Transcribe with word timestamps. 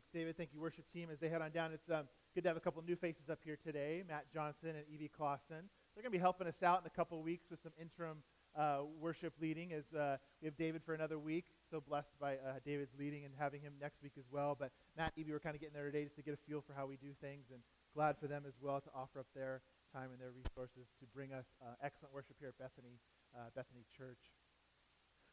Thanks, 0.00 0.12
David. 0.14 0.36
Thank 0.38 0.54
you, 0.54 0.60
worship 0.60 0.90
team. 0.94 1.10
As 1.12 1.18
they 1.18 1.28
head 1.28 1.42
on 1.42 1.50
down, 1.50 1.72
it's 1.72 1.90
um, 1.90 2.08
good 2.34 2.40
to 2.44 2.48
have 2.48 2.56
a 2.56 2.60
couple 2.60 2.80
new 2.80 2.96
faces 2.96 3.28
up 3.30 3.38
here 3.44 3.58
today 3.62 4.02
Matt 4.08 4.32
Johnson 4.32 4.70
and 4.70 4.86
Evie 4.90 5.10
Clausen. 5.14 5.68
They're 5.92 6.02
going 6.02 6.10
to 6.10 6.16
be 6.16 6.18
helping 6.18 6.46
us 6.46 6.62
out 6.62 6.80
in 6.80 6.86
a 6.86 6.96
couple 6.96 7.20
weeks 7.20 7.50
with 7.50 7.60
some 7.62 7.72
interim 7.78 8.22
uh, 8.56 8.88
worship 8.98 9.34
leading 9.42 9.74
as 9.74 9.84
uh, 9.92 10.16
we 10.40 10.46
have 10.46 10.56
David 10.56 10.80
for 10.86 10.94
another 10.94 11.18
week. 11.18 11.44
So 11.70 11.82
blessed 11.86 12.18
by 12.18 12.36
uh, 12.36 12.64
David's 12.64 12.94
leading 12.98 13.26
and 13.26 13.34
having 13.38 13.60
him 13.60 13.74
next 13.78 14.02
week 14.02 14.12
as 14.16 14.24
well. 14.32 14.56
But 14.58 14.70
Matt 14.96 15.12
Evie 15.16 15.32
were 15.32 15.38
kind 15.38 15.54
of 15.54 15.60
getting 15.60 15.74
there 15.74 15.84
today 15.84 16.04
just 16.04 16.16
to 16.16 16.22
get 16.22 16.32
a 16.32 16.38
feel 16.48 16.62
for 16.66 16.72
how 16.72 16.86
we 16.86 16.96
do 16.96 17.12
things 17.20 17.44
and 17.52 17.60
glad 17.94 18.16
for 18.16 18.26
them 18.26 18.44
as 18.48 18.54
well 18.58 18.80
to 18.80 18.88
offer 18.96 19.20
up 19.20 19.26
their 19.34 19.60
time 19.92 20.08
and 20.12 20.18
their 20.18 20.32
resources 20.32 20.88
to 21.00 21.06
bring 21.14 21.34
us 21.34 21.44
uh, 21.60 21.74
excellent 21.84 22.14
worship 22.14 22.36
here 22.40 22.48
at 22.48 22.56
Bethany, 22.56 22.96
uh, 23.36 23.50
Bethany 23.54 23.84
Church. 23.98 24.32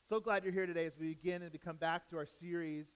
So 0.09 0.19
glad 0.19 0.43
you're 0.43 0.51
here 0.51 0.65
today 0.65 0.87
as 0.87 0.93
we 0.99 1.07
begin 1.07 1.43
and 1.43 1.53
we 1.53 1.59
come 1.59 1.77
back 1.77 2.09
to 2.09 2.17
our 2.17 2.27
series 2.41 2.87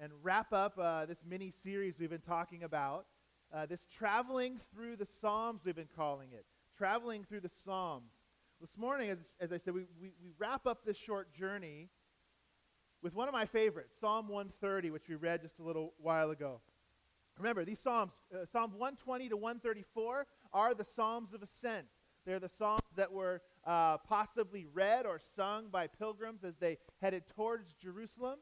and 0.00 0.12
wrap 0.22 0.52
up 0.52 0.78
uh, 0.78 1.06
this 1.06 1.18
mini 1.28 1.52
series 1.62 1.94
we've 1.98 2.10
been 2.10 2.20
talking 2.20 2.62
about. 2.62 3.06
Uh, 3.52 3.66
this 3.66 3.86
traveling 3.96 4.60
through 4.72 4.96
the 4.96 5.06
Psalms, 5.06 5.62
we've 5.64 5.74
been 5.74 5.88
calling 5.96 6.28
it. 6.32 6.44
Traveling 6.76 7.24
through 7.24 7.40
the 7.40 7.50
Psalms. 7.64 8.12
This 8.60 8.76
morning, 8.76 9.10
as, 9.10 9.18
as 9.40 9.52
I 9.52 9.58
said, 9.58 9.74
we, 9.74 9.82
we, 10.00 10.12
we 10.22 10.30
wrap 10.38 10.66
up 10.66 10.84
this 10.84 10.96
short 10.96 11.32
journey 11.34 11.88
with 13.02 13.14
one 13.14 13.28
of 13.28 13.34
my 13.34 13.46
favorites, 13.46 13.94
Psalm 13.98 14.28
130, 14.28 14.90
which 14.90 15.08
we 15.08 15.14
read 15.14 15.42
just 15.42 15.58
a 15.58 15.62
little 15.62 15.94
while 16.00 16.30
ago. 16.30 16.60
Remember, 17.38 17.64
these 17.64 17.78
Psalms, 17.78 18.12
uh, 18.34 18.44
Psalm 18.52 18.72
120 18.72 19.28
to 19.30 19.36
134, 19.36 20.26
are 20.52 20.74
the 20.74 20.84
Psalms 20.84 21.32
of 21.32 21.42
Ascent. 21.42 21.86
They're 22.26 22.40
the 22.40 22.48
Psalms 22.48 22.82
that 22.96 23.12
were 23.12 23.40
uh, 23.66 23.98
possibly 23.98 24.66
read 24.72 25.06
or 25.06 25.20
sung 25.36 25.68
by 25.70 25.86
pilgrims 25.86 26.44
as 26.44 26.54
they 26.60 26.78
headed 27.00 27.22
towards 27.34 27.72
Jerusalem 27.80 28.38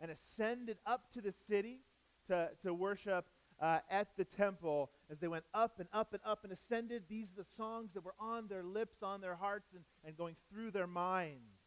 and 0.00 0.10
ascended 0.10 0.78
up 0.86 1.12
to 1.12 1.20
the 1.20 1.34
city 1.48 1.80
to, 2.28 2.50
to 2.62 2.72
worship 2.72 3.26
uh, 3.60 3.78
at 3.90 4.08
the 4.16 4.24
temple 4.24 4.90
as 5.10 5.18
they 5.18 5.28
went 5.28 5.44
up 5.52 5.78
and 5.78 5.88
up 5.92 6.12
and 6.12 6.22
up 6.24 6.44
and 6.44 6.52
ascended. 6.52 7.02
These 7.08 7.28
are 7.32 7.42
the 7.42 7.50
songs 7.50 7.90
that 7.94 8.04
were 8.04 8.14
on 8.18 8.48
their 8.48 8.62
lips, 8.62 9.02
on 9.02 9.20
their 9.20 9.36
hearts, 9.36 9.68
and, 9.74 9.84
and 10.04 10.16
going 10.16 10.36
through 10.50 10.70
their 10.70 10.86
minds. 10.86 11.60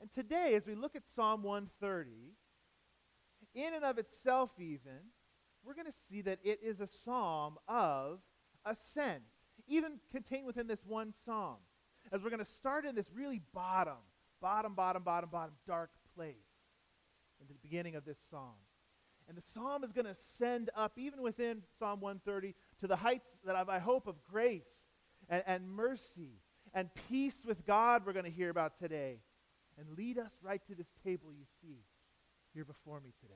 And 0.00 0.10
today, 0.12 0.54
as 0.54 0.66
we 0.66 0.74
look 0.74 0.96
at 0.96 1.06
Psalm 1.06 1.42
130, 1.42 2.10
in 3.54 3.74
and 3.74 3.84
of 3.84 3.98
itself, 3.98 4.50
even, 4.58 5.10
we're 5.64 5.74
going 5.74 5.86
to 5.86 5.98
see 6.08 6.22
that 6.22 6.38
it 6.42 6.60
is 6.62 6.80
a 6.80 6.88
psalm 6.88 7.58
of 7.68 8.20
ascent, 8.64 9.22
even 9.68 9.98
contained 10.10 10.46
within 10.46 10.66
this 10.66 10.84
one 10.84 11.12
psalm. 11.24 11.58
As 12.10 12.22
we're 12.22 12.30
going 12.30 12.40
to 12.40 12.44
start 12.44 12.84
in 12.84 12.94
this 12.94 13.10
really 13.14 13.42
bottom, 13.54 13.98
bottom, 14.40 14.74
bottom, 14.74 15.02
bottom, 15.02 15.28
bottom, 15.30 15.54
dark 15.66 15.90
place 16.16 16.51
in 17.48 17.54
the 17.54 17.68
beginning 17.68 17.96
of 17.96 18.04
this 18.04 18.18
psalm. 18.30 18.54
And 19.28 19.36
the 19.36 19.42
psalm 19.42 19.84
is 19.84 19.92
going 19.92 20.06
to 20.06 20.16
send 20.38 20.70
up, 20.76 20.92
even 20.96 21.22
within 21.22 21.62
Psalm 21.78 22.00
130, 22.00 22.54
to 22.80 22.86
the 22.86 22.96
heights 22.96 23.28
that 23.44 23.56
I 23.56 23.78
hope 23.78 24.06
of 24.06 24.16
grace 24.30 24.66
and, 25.28 25.42
and 25.46 25.70
mercy 25.70 26.40
and 26.74 26.88
peace 27.08 27.44
with 27.46 27.64
God 27.66 28.02
we're 28.04 28.12
going 28.12 28.24
to 28.24 28.30
hear 28.30 28.50
about 28.50 28.78
today. 28.78 29.20
And 29.78 29.96
lead 29.96 30.18
us 30.18 30.32
right 30.42 30.60
to 30.66 30.74
this 30.74 30.92
table 31.04 31.32
you 31.32 31.44
see 31.62 31.84
here 32.52 32.64
before 32.64 33.00
me 33.00 33.12
today. 33.20 33.34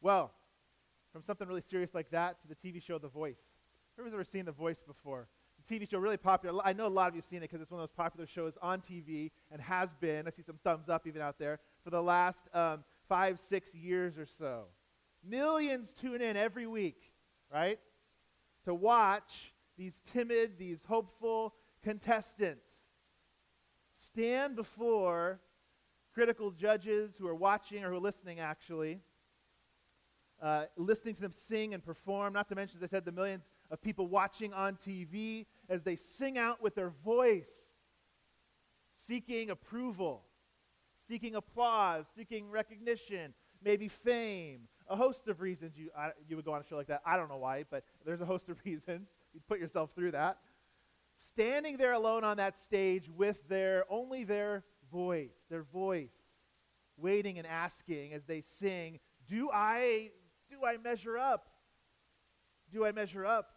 Well, 0.00 0.32
from 1.12 1.22
something 1.22 1.46
really 1.46 1.62
serious 1.62 1.94
like 1.94 2.10
that 2.10 2.36
to 2.42 2.48
the 2.48 2.56
TV 2.56 2.82
show 2.82 2.98
The 2.98 3.08
Voice. 3.08 3.38
Whoever's 3.96 4.14
ever 4.14 4.24
seen 4.24 4.44
The 4.44 4.52
Voice 4.52 4.82
before? 4.82 5.28
TV 5.62 5.88
show 5.88 5.98
really 5.98 6.16
popular. 6.16 6.60
I 6.64 6.72
know 6.72 6.86
a 6.86 6.88
lot 6.88 7.08
of 7.08 7.14
you 7.14 7.20
have 7.20 7.28
seen 7.28 7.38
it 7.38 7.42
because 7.42 7.60
it's 7.60 7.70
one 7.70 7.80
of 7.80 7.88
those 7.88 7.94
popular 7.94 8.26
shows 8.26 8.58
on 8.60 8.80
TV 8.80 9.30
and 9.50 9.60
has 9.60 9.94
been. 9.94 10.26
I 10.26 10.30
see 10.30 10.42
some 10.42 10.58
thumbs 10.64 10.88
up 10.88 11.06
even 11.06 11.22
out 11.22 11.38
there 11.38 11.60
for 11.84 11.90
the 11.90 12.02
last 12.02 12.42
um, 12.54 12.84
five, 13.08 13.38
six 13.48 13.74
years 13.74 14.18
or 14.18 14.26
so. 14.26 14.64
Millions 15.26 15.92
tune 15.92 16.20
in 16.20 16.36
every 16.36 16.66
week, 16.66 17.12
right, 17.52 17.78
to 18.64 18.74
watch 18.74 19.52
these 19.76 20.00
timid, 20.04 20.58
these 20.58 20.82
hopeful 20.86 21.54
contestants 21.82 22.66
stand 23.96 24.56
before 24.56 25.40
critical 26.12 26.50
judges 26.50 27.16
who 27.16 27.26
are 27.26 27.34
watching 27.34 27.84
or 27.84 27.90
who 27.90 27.96
are 27.96 28.00
listening, 28.00 28.40
actually, 28.40 28.98
uh, 30.42 30.64
listening 30.76 31.14
to 31.14 31.20
them 31.20 31.32
sing 31.32 31.72
and 31.72 31.84
perform, 31.84 32.32
not 32.32 32.48
to 32.48 32.54
mention, 32.54 32.78
as 32.78 32.82
I 32.82 32.88
said, 32.88 33.04
the 33.04 33.12
millions 33.12 33.44
of 33.72 33.80
people 33.80 34.06
watching 34.06 34.52
on 34.52 34.76
TV 34.76 35.46
as 35.70 35.82
they 35.82 35.96
sing 35.96 36.36
out 36.36 36.62
with 36.62 36.74
their 36.74 36.92
voice, 37.02 37.48
seeking 39.08 39.48
approval, 39.48 40.24
seeking 41.08 41.34
applause, 41.34 42.04
seeking 42.14 42.50
recognition, 42.50 43.32
maybe 43.64 43.88
fame, 43.88 44.68
a 44.88 44.94
host 44.94 45.26
of 45.26 45.40
reasons 45.40 45.72
you, 45.74 45.90
I, 45.96 46.10
you 46.28 46.36
would 46.36 46.44
go 46.44 46.52
on 46.52 46.60
a 46.60 46.64
show 46.64 46.76
like 46.76 46.88
that. 46.88 47.00
I 47.06 47.16
don't 47.16 47.30
know 47.30 47.38
why, 47.38 47.64
but 47.70 47.82
there's 48.04 48.20
a 48.20 48.26
host 48.26 48.50
of 48.50 48.58
reasons. 48.64 49.08
You'd 49.32 49.46
put 49.48 49.58
yourself 49.58 49.90
through 49.94 50.10
that. 50.10 50.36
Standing 51.16 51.78
there 51.78 51.92
alone 51.92 52.24
on 52.24 52.36
that 52.36 52.60
stage 52.60 53.08
with 53.08 53.48
their 53.48 53.84
only 53.88 54.24
their 54.24 54.64
voice, 54.90 55.32
their 55.48 55.62
voice, 55.62 56.12
waiting 56.98 57.38
and 57.38 57.46
asking 57.46 58.12
as 58.12 58.24
they 58.24 58.42
sing, 58.60 58.98
do 59.26 59.48
I 59.50 60.10
do 60.50 60.66
I 60.66 60.76
measure 60.76 61.16
up? 61.16 61.48
Do 62.70 62.84
I 62.84 62.92
measure 62.92 63.24
up 63.24 63.52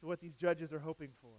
to 0.00 0.06
what 0.06 0.20
these 0.20 0.34
judges 0.34 0.72
are 0.72 0.78
hoping 0.78 1.10
for? 1.20 1.32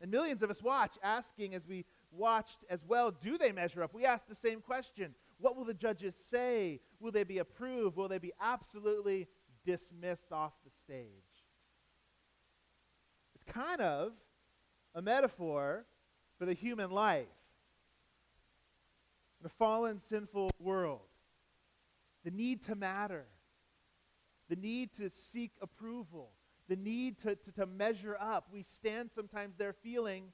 And 0.00 0.10
millions 0.10 0.42
of 0.42 0.50
us 0.50 0.62
watch, 0.62 0.92
asking 1.02 1.54
as 1.54 1.66
we 1.66 1.84
watched 2.10 2.58
as 2.68 2.84
well, 2.86 3.10
do 3.10 3.38
they 3.38 3.52
measure 3.52 3.82
up? 3.82 3.94
We 3.94 4.04
ask 4.04 4.26
the 4.28 4.34
same 4.34 4.60
question. 4.60 5.14
What 5.38 5.56
will 5.56 5.64
the 5.64 5.74
judges 5.74 6.14
say? 6.30 6.80
Will 7.00 7.12
they 7.12 7.24
be 7.24 7.38
approved? 7.38 7.96
Will 7.96 8.08
they 8.08 8.18
be 8.18 8.32
absolutely 8.40 9.28
dismissed 9.64 10.32
off 10.32 10.52
the 10.64 10.70
stage? 10.70 11.06
It's 13.34 13.44
kind 13.44 13.80
of 13.80 14.12
a 14.94 15.02
metaphor 15.02 15.86
for 16.38 16.44
the 16.44 16.52
human 16.52 16.90
life 16.90 17.26
in 19.40 19.46
a 19.46 19.50
fallen, 19.50 20.00
sinful 20.08 20.50
world 20.58 21.00
the 22.24 22.30
need 22.30 22.62
to 22.64 22.74
matter, 22.74 23.26
the 24.48 24.56
need 24.56 24.94
to 24.94 25.10
seek 25.10 25.52
approval, 25.60 26.30
the 26.68 26.76
need 26.76 27.18
to, 27.20 27.36
to, 27.36 27.52
to, 27.52 27.66
measure 27.66 28.16
up. 28.18 28.48
We 28.52 28.62
stand 28.62 29.10
sometimes 29.14 29.56
there 29.56 29.72
feeling 29.72 30.32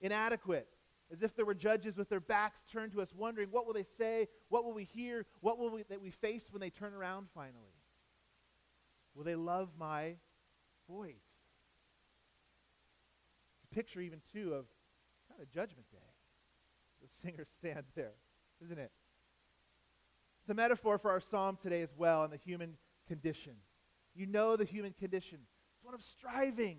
inadequate, 0.00 0.68
as 1.12 1.22
if 1.22 1.34
there 1.34 1.44
were 1.44 1.54
judges 1.54 1.96
with 1.96 2.08
their 2.08 2.20
backs 2.20 2.64
turned 2.70 2.92
to 2.92 3.00
us, 3.00 3.14
wondering 3.14 3.48
what 3.50 3.66
will 3.66 3.72
they 3.72 3.86
say, 3.96 4.28
what 4.48 4.64
will 4.64 4.72
we 4.72 4.84
hear, 4.84 5.26
what 5.40 5.58
will 5.58 5.70
we, 5.70 5.82
that 5.84 6.00
we 6.00 6.10
face 6.10 6.48
when 6.50 6.60
they 6.60 6.70
turn 6.70 6.92
around 6.92 7.28
finally? 7.34 7.74
Will 9.14 9.24
they 9.24 9.34
love 9.34 9.70
my 9.78 10.14
voice? 10.88 11.14
It's 13.54 13.64
a 13.70 13.74
picture 13.74 14.00
even 14.00 14.20
too 14.32 14.54
of 14.54 14.66
kind 15.28 15.40
of 15.40 15.50
Judgment 15.50 15.90
Day. 15.90 15.98
The 17.02 17.08
singers 17.22 17.48
stand 17.58 17.84
there, 17.94 18.12
isn't 18.64 18.78
it? 18.78 18.92
It's 20.42 20.50
a 20.50 20.54
metaphor 20.54 20.98
for 20.98 21.10
our 21.10 21.20
psalm 21.20 21.58
today 21.62 21.82
as 21.82 21.94
well 21.96 22.24
and 22.24 22.32
the 22.32 22.38
human 22.38 22.76
condition. 23.08 23.54
You 24.14 24.26
know 24.26 24.56
the 24.56 24.64
human 24.64 24.92
condition. 24.92 25.38
One 25.90 25.98
of 25.98 26.04
striving 26.04 26.76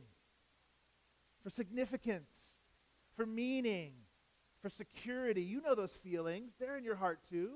for 1.44 1.50
significance, 1.50 2.32
for 3.18 3.26
meaning, 3.26 3.92
for 4.62 4.70
security. 4.70 5.42
You 5.42 5.62
know 5.62 5.76
those 5.76 5.92
feelings. 5.92 6.54
They're 6.58 6.78
in 6.78 6.86
your 6.86 6.96
heart 6.96 7.20
too. 7.30 7.50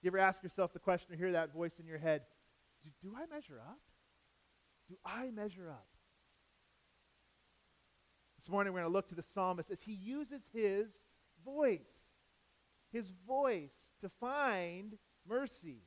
You 0.00 0.06
ever 0.06 0.18
ask 0.18 0.44
yourself 0.44 0.72
the 0.72 0.78
question 0.78 1.12
or 1.12 1.16
hear 1.16 1.32
that 1.32 1.52
voice 1.52 1.72
in 1.80 1.88
your 1.88 1.98
head 1.98 2.22
do, 2.84 2.90
do 3.02 3.16
I 3.16 3.26
measure 3.34 3.60
up? 3.68 3.80
Do 4.88 4.94
I 5.04 5.32
measure 5.32 5.68
up? 5.68 5.88
This 8.38 8.48
morning 8.48 8.72
we're 8.72 8.82
going 8.82 8.92
to 8.92 8.96
look 8.96 9.08
to 9.08 9.16
the 9.16 9.24
psalmist 9.24 9.72
as 9.72 9.82
he 9.82 9.94
uses 9.94 10.42
his 10.54 10.86
voice. 11.44 11.80
His 12.92 13.10
voice 13.26 13.74
to 14.02 14.08
find 14.20 14.96
mercy, 15.28 15.82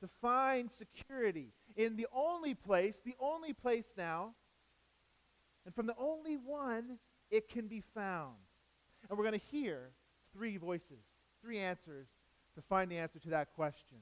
to 0.00 0.08
find 0.20 0.70
security 0.70 1.54
in 1.76 1.96
the 1.96 2.06
only 2.14 2.54
place, 2.54 2.96
the 3.04 3.16
only 3.20 3.52
place 3.52 3.86
now, 3.96 4.34
and 5.64 5.74
from 5.74 5.86
the 5.86 5.96
only 5.98 6.36
one 6.36 6.98
it 7.30 7.48
can 7.48 7.68
be 7.68 7.82
found. 7.94 8.34
And 9.08 9.18
we're 9.18 9.24
going 9.24 9.38
to 9.38 9.46
hear 9.46 9.90
three 10.32 10.56
voices, 10.56 11.04
three 11.40 11.58
answers 11.58 12.08
to 12.54 12.62
find 12.62 12.90
the 12.90 12.98
answer 12.98 13.18
to 13.20 13.30
that 13.30 13.52
question. 13.54 13.98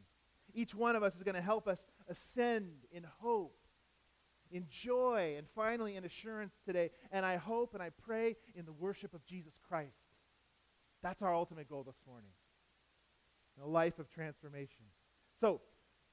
Each 0.53 0.75
one 0.75 0.97
of 0.97 1.03
us 1.03 1.15
is 1.15 1.23
going 1.23 1.37
to 1.37 1.41
help 1.41 1.69
us 1.69 1.85
ascend 2.09 2.73
in 2.91 3.05
hope, 3.21 3.57
in 4.51 4.67
joy, 4.69 5.35
and 5.39 5.47
finally 5.55 5.97
in 5.97 6.05
assurance 6.05 6.55
today. 6.67 6.91
And 7.13 7.25
I 7.25 7.37
hope 7.37 7.75
and 7.75 7.83
I 7.83 7.91
pray 7.91 8.37
in 8.55 8.65
the 8.65 8.73
worship 8.73 9.15
of 9.15 9.25
Jesus 9.25 9.55
Christ. 9.69 9.95
That's 11.03 11.23
our 11.23 11.35
ultimate 11.35 11.69
goal 11.69 11.85
this 11.85 12.03
morning 12.07 12.31
a 13.63 13.67
life 13.67 13.99
of 13.99 14.09
transformation. 14.11 14.85
So, 15.41 15.61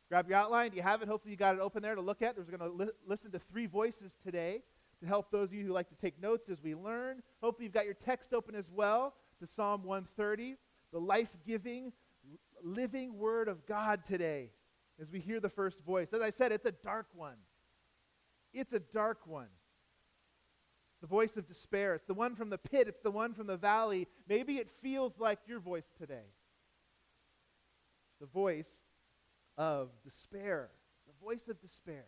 grab 0.09 0.30
your 0.30 0.38
outline. 0.38 0.71
Do 0.71 0.77
you 0.77 0.83
have 0.83 1.01
it? 1.01 1.07
Hopefully, 1.07 1.31
you 1.31 1.38
got 1.38 1.56
it 1.56 1.62
open 1.62 1.81
there 1.81 1.95
to 1.95 2.01
look 2.01 2.21
at. 2.21 2.38
We're 2.38 2.44
going 2.44 2.59
to 2.59 2.86
li- 2.86 2.92
listen 3.06 3.31
to 3.31 3.39
three 3.39 3.65
voices 3.65 4.12
today 4.24 4.63
to 5.00 5.06
help 5.06 5.31
those 5.31 5.50
of 5.50 5.54
you 5.54 5.65
who 5.65 5.74
like 5.74 5.89
to 5.89 5.95
take 5.95 6.21
notes 6.21 6.50
as 6.50 6.62
we 6.62 6.75
learn. 6.75 7.21
Hopefully, 7.42 7.65
you've 7.65 7.74
got 7.74 7.86
your 7.86 7.94
text 7.94 8.33
open 8.33 8.56
as 8.56 8.71
well 8.71 9.13
to 9.39 9.48
Psalm 9.48 9.83
130, 9.83 10.56
the 10.92 11.00
life 11.00 11.30
giving, 11.45 11.92
living 12.63 13.18
word 13.18 13.48
of 13.48 13.65
God 13.65 14.06
today 14.06 14.51
as 15.00 15.12
we 15.12 15.19
hear 15.19 15.39
the 15.39 15.50
first 15.50 15.80
voice. 15.81 16.10
As 16.13 16.21
I 16.21 16.31
said, 16.31 16.51
it's 16.51 16.65
a 16.65 16.71
dark 16.71 17.07
one. 17.13 17.38
It's 18.53 18.74
a 18.74 18.80
dark 18.80 19.19
one. 19.27 19.50
The 21.01 21.07
voice 21.07 21.38
of 21.38 21.48
despair. 21.48 21.94
It's 21.94 22.07
the 22.07 22.15
one 22.15 22.36
from 22.36 22.50
the 22.50 22.57
pit. 22.57 22.88
It's 22.88 23.01
the 23.01 23.12
one 23.12 23.33
from 23.33 23.45
the 23.45 23.57
valley. 23.57 24.07
Maybe 24.27 24.57
it 24.57 24.69
feels 24.81 25.19
like 25.19 25.39
your 25.48 25.60
voice 25.60 25.86
today. 26.00 26.33
The 28.19 28.25
voice 28.25 28.69
of 29.57 29.89
despair. 30.04 30.69
The 31.07 31.25
voice 31.25 31.48
of 31.48 31.59
despair. 31.62 32.06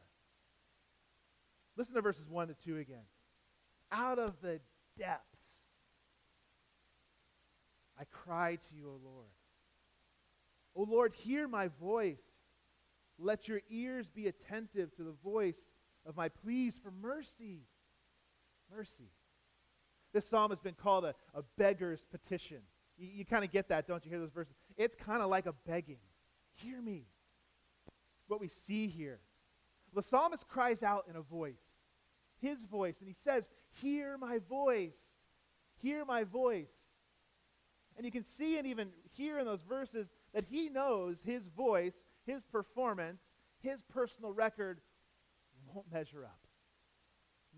Listen 1.78 1.96
to 1.96 2.02
verses 2.02 2.30
1 2.30 2.50
to 2.50 2.56
2 2.66 2.78
again. 2.78 3.04
Out 3.92 4.20
of 4.20 4.34
the 4.42 4.60
depths, 4.98 5.40
I 8.00 8.04
cry 8.06 8.56
to 8.56 8.76
you, 8.76 8.88
O 8.88 9.00
Lord. 9.04 9.28
O 10.76 10.84
Lord, 10.84 11.14
hear 11.14 11.48
my 11.48 11.70
voice. 11.82 12.22
Let 13.18 13.48
your 13.48 13.62
ears 13.70 14.08
be 14.08 14.28
attentive 14.28 14.96
to 14.96 15.04
the 15.04 15.16
voice 15.24 15.58
of 16.06 16.16
my 16.16 16.30
pleas 16.30 16.80
for 16.82 16.92
mercy. 16.92 17.64
Mercy. 18.74 19.12
This 20.14 20.26
psalm 20.26 20.52
has 20.52 20.60
been 20.60 20.76
called 20.76 21.06
a, 21.06 21.14
a 21.34 21.44
beggar's 21.58 22.06
petition. 22.06 22.60
You, 22.98 23.08
you 23.08 23.26
kind 23.26 23.44
of 23.44 23.52
get 23.52 23.70
that, 23.70 23.88
don't 23.88 24.04
you? 24.06 24.10
Hear 24.10 24.20
those 24.20 24.32
verses? 24.32 24.54
It's 24.78 24.96
kind 24.96 25.22
of 25.22 25.30
like 25.30 25.46
a 25.46 25.54
begging. 25.68 26.00
Hear 26.56 26.82
me. 26.82 27.06
What 28.30 28.40
we 28.40 28.48
see 28.48 28.88
here. 28.88 29.20
The 29.94 30.04
psalmist 30.04 30.48
cries 30.48 30.84
out 30.84 31.06
in 31.10 31.16
a 31.16 31.22
voice, 31.22 31.60
his 32.40 32.64
voice, 32.64 32.96
and 33.00 33.08
he 33.08 33.16
says, 33.24 33.44
Hear 33.82 34.18
my 34.18 34.40
voice. 34.48 34.96
Hear 35.82 36.06
my 36.06 36.24
voice. 36.24 36.70
And 37.98 38.06
you 38.06 38.12
can 38.12 38.24
see 38.24 38.58
and 38.58 38.68
even 38.68 38.90
hear 39.12 39.40
in 39.40 39.46
those 39.46 39.64
verses 39.64 40.08
that 40.34 40.46
he 40.50 40.70
knows 40.70 41.18
his 41.26 41.48
voice, 41.48 41.96
his 42.26 42.46
performance, 42.46 43.20
his 43.62 43.82
personal 43.82 44.32
record 44.32 44.80
won't 45.74 45.92
measure 45.92 46.24
up. 46.24 46.40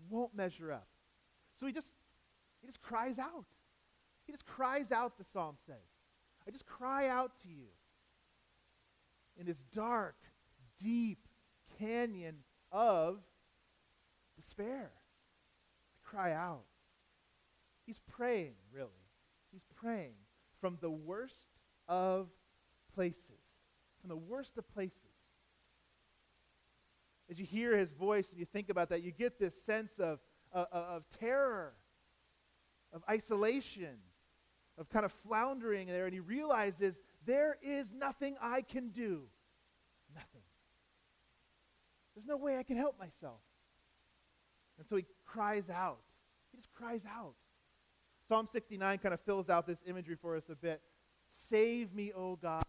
Won't 0.08 0.34
measure 0.34 0.72
up. 0.72 0.88
So 1.60 1.66
he 1.66 1.72
just 1.72 1.88
he 2.60 2.66
just 2.66 2.80
cries 2.80 3.18
out. 3.18 3.44
He 4.24 4.32
just 4.32 4.46
cries 4.46 4.90
out, 4.90 5.18
the 5.18 5.24
psalm 5.24 5.56
says. 5.66 5.76
I 6.46 6.50
just 6.50 6.66
cry 6.66 7.08
out 7.08 7.32
to 7.42 7.48
you 7.48 7.66
in 9.38 9.46
this 9.46 9.62
dark, 9.72 10.16
deep 10.82 11.26
canyon 11.78 12.36
of 12.70 13.18
despair. 14.36 14.90
I 14.92 16.08
cry 16.08 16.32
out. 16.32 16.64
He's 17.86 18.00
praying, 18.10 18.54
really. 18.72 18.90
He's 19.52 19.66
praying 19.76 20.14
from 20.60 20.78
the 20.80 20.90
worst 20.90 21.40
of 21.88 22.28
places. 22.94 23.20
From 24.00 24.08
the 24.08 24.16
worst 24.16 24.56
of 24.58 24.68
places. 24.72 24.98
As 27.30 27.38
you 27.38 27.46
hear 27.46 27.76
his 27.76 27.92
voice 27.92 28.30
and 28.30 28.38
you 28.38 28.46
think 28.46 28.68
about 28.68 28.88
that, 28.90 29.02
you 29.02 29.10
get 29.10 29.38
this 29.38 29.54
sense 29.64 29.98
of, 29.98 30.20
uh, 30.52 30.64
of 30.72 31.04
terror, 31.18 31.72
of 32.92 33.02
isolation, 33.08 33.96
of 34.78 34.88
kind 34.88 35.04
of 35.04 35.12
floundering 35.26 35.86
there. 35.88 36.04
And 36.04 36.14
he 36.14 36.20
realizes 36.20 37.00
there 37.24 37.56
is 37.62 37.92
nothing 37.92 38.36
I 38.40 38.62
can 38.62 38.88
do. 38.88 39.22
There's 42.14 42.26
no 42.26 42.36
way 42.36 42.58
I 42.58 42.62
can 42.62 42.76
help 42.76 42.98
myself. 42.98 43.40
And 44.78 44.86
so 44.86 44.96
he 44.96 45.04
cries 45.24 45.70
out. 45.70 46.00
He 46.50 46.58
just 46.58 46.72
cries 46.72 47.02
out. 47.08 47.34
Psalm 48.28 48.48
69 48.50 48.98
kind 48.98 49.14
of 49.14 49.20
fills 49.20 49.48
out 49.48 49.66
this 49.66 49.82
imagery 49.86 50.16
for 50.20 50.36
us 50.36 50.44
a 50.50 50.54
bit. 50.54 50.80
Save 51.30 51.94
me, 51.94 52.12
O 52.12 52.36
God. 52.36 52.64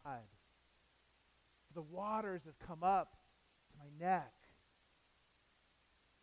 The 1.74 1.82
waters 1.82 2.42
have 2.46 2.58
come 2.60 2.84
up 2.84 3.16
to 3.72 3.78
my 3.78 4.06
neck. 4.06 4.32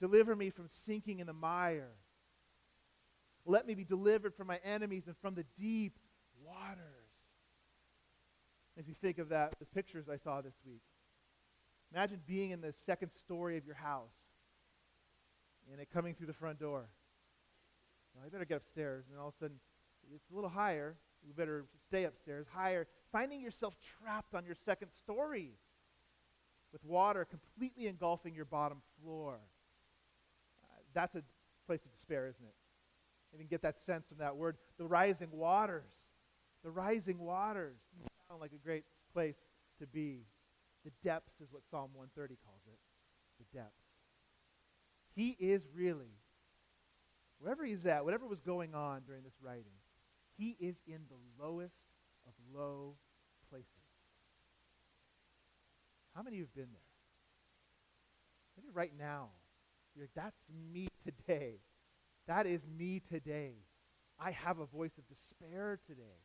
Deliver 0.01 0.35
me 0.35 0.51
from 0.51 0.69
sinking 0.69 1.21
in 1.21 1.27
the 1.27 1.33
mire. 1.33 1.93
Let 3.45 3.67
me 3.67 3.75
be 3.75 3.85
delivered 3.85 4.35
from 4.35 4.47
my 4.47 4.59
enemies 4.65 5.05
and 5.07 5.17
from 5.19 5.35
the 5.35 5.45
deep 5.59 5.99
waters. 6.45 6.79
As 8.79 8.89
you 8.89 8.95
think 8.95 9.19
of 9.19 9.29
that, 9.31 9.55
those 9.59 9.69
pictures 9.69 10.09
I 10.09 10.17
saw 10.17 10.41
this 10.41 10.55
week, 10.65 10.83
imagine 11.95 12.21
being 12.27 12.51
in 12.51 12.61
the 12.61 12.73
second 12.87 13.11
story 13.13 13.57
of 13.57 13.67
your 13.67 13.75
house 13.75 14.31
and 15.71 15.81
it 15.81 15.89
coming 15.93 16.15
through 16.15 16.27
the 16.27 16.33
front 16.33 16.59
door. 16.59 16.89
Well, 18.15 18.25
I 18.27 18.29
better 18.29 18.45
get 18.45 18.59
upstairs. 18.59 19.05
And 19.11 19.19
all 19.21 19.29
of 19.29 19.35
a 19.35 19.39
sudden, 19.39 19.57
it's 20.15 20.31
a 20.31 20.35
little 20.35 20.51
higher. 20.51 20.97
You 21.27 21.33
better 21.35 21.67
stay 21.87 22.05
upstairs, 22.05 22.47
higher. 22.53 22.87
Finding 23.13 23.41
yourself 23.41 23.75
trapped 24.01 24.35
on 24.35 24.45
your 24.45 24.57
second 24.65 24.89
story 24.93 25.53
with 26.73 26.85
water 26.85 27.25
completely 27.25 27.87
engulfing 27.87 28.35
your 28.35 28.45
bottom 28.45 28.79
floor. 29.03 29.39
Uh, 30.63 30.67
that's 30.95 31.15
a 31.15 31.23
place 31.67 31.85
of 31.85 31.93
despair, 31.93 32.27
isn't 32.27 32.45
it? 32.45 32.55
You 33.33 33.39
can 33.39 33.49
get 33.49 33.63
that 33.63 33.81
sense 33.81 34.09
from 34.09 34.19
that 34.19 34.37
word. 34.37 34.57
The 34.79 34.87
rising 34.87 35.29
waters. 35.31 35.85
The 36.65 36.71
rising 36.71 37.19
waters. 37.19 37.77
Sound 38.29 38.41
like 38.41 38.53
a 38.53 38.65
great 38.65 38.85
place 39.13 39.37
to 39.79 39.87
be. 39.87 40.23
The 40.85 40.93
depths 41.05 41.41
is 41.41 41.53
what 41.53 41.63
Psalm 41.71 41.91
130 41.93 42.37
calls 42.45 42.63
it. 42.67 42.79
The 43.39 43.59
depths. 43.59 43.75
He 45.15 45.37
is 45.39 45.63
really, 45.75 46.13
wherever 47.39 47.65
he's 47.65 47.85
at, 47.87 48.05
whatever 48.05 48.27
was 48.27 48.41
going 48.41 48.75
on 48.75 49.03
during 49.07 49.23
this 49.23 49.35
writing, 49.43 49.73
he 50.37 50.57
is 50.61 50.77
in 50.87 51.01
the 51.09 51.45
lowest 51.45 51.75
of 52.27 52.33
low 52.55 52.95
places. 53.51 53.67
How 56.15 56.23
many 56.23 56.37
of 56.37 56.39
you 56.39 56.45
have 56.45 56.55
been 56.55 56.73
there? 56.73 56.81
Maybe 58.57 58.69
right 58.73 58.93
now. 58.99 59.29
You're 59.95 60.05
like, 60.05 60.11
that's 60.15 60.41
me 60.73 60.89
today. 61.05 61.57
That 62.27 62.47
is 62.47 62.63
me 62.67 63.01
today. 63.09 63.55
I 64.19 64.31
have 64.33 64.59
a 64.59 64.67
voice 64.67 64.93
of 64.99 65.09
despair 65.09 65.79
today. 65.87 66.21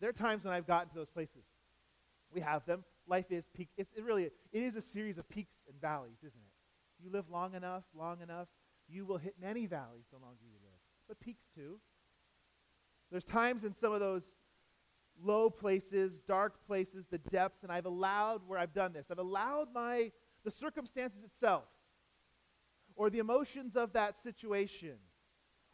There 0.00 0.10
are 0.10 0.14
times 0.14 0.44
when 0.44 0.52
I've 0.52 0.66
gotten 0.66 0.88
to 0.90 0.94
those 0.94 1.10
places. 1.10 1.44
We 2.32 2.40
have 2.40 2.64
them. 2.66 2.84
Life 3.06 3.30
is 3.30 3.44
peak. 3.54 3.68
It's 3.76 3.92
it 3.96 4.04
really 4.04 4.24
it 4.24 4.34
is 4.52 4.76
a 4.76 4.80
series 4.80 5.18
of 5.18 5.28
peaks 5.28 5.54
and 5.68 5.80
valleys, 5.80 6.18
isn't 6.18 6.40
it? 6.40 7.04
You 7.04 7.10
live 7.10 7.28
long 7.30 7.54
enough, 7.54 7.84
long 7.94 8.20
enough, 8.20 8.48
you 8.88 9.04
will 9.04 9.16
hit 9.16 9.34
many 9.40 9.66
valleys 9.66 10.04
the 10.12 10.18
longer 10.18 10.44
you 10.44 10.58
live, 10.62 10.78
but 11.08 11.18
peaks 11.20 11.44
too. 11.54 11.80
There's 13.10 13.24
times 13.24 13.64
in 13.64 13.74
some 13.74 13.92
of 13.92 14.00
those 14.00 14.24
low 15.22 15.50
places, 15.50 16.12
dark 16.28 16.66
places, 16.66 17.04
the 17.10 17.18
depths, 17.18 17.62
and 17.62 17.72
I've 17.72 17.86
allowed 17.86 18.42
where 18.46 18.58
I've 18.58 18.72
done 18.72 18.92
this. 18.92 19.06
I've 19.10 19.18
allowed 19.18 19.68
my 19.74 20.12
the 20.44 20.50
circumstances 20.50 21.22
itself 21.24 21.64
or 22.96 23.10
the 23.10 23.18
emotions 23.18 23.76
of 23.76 23.92
that 23.92 24.18
situation 24.18 24.96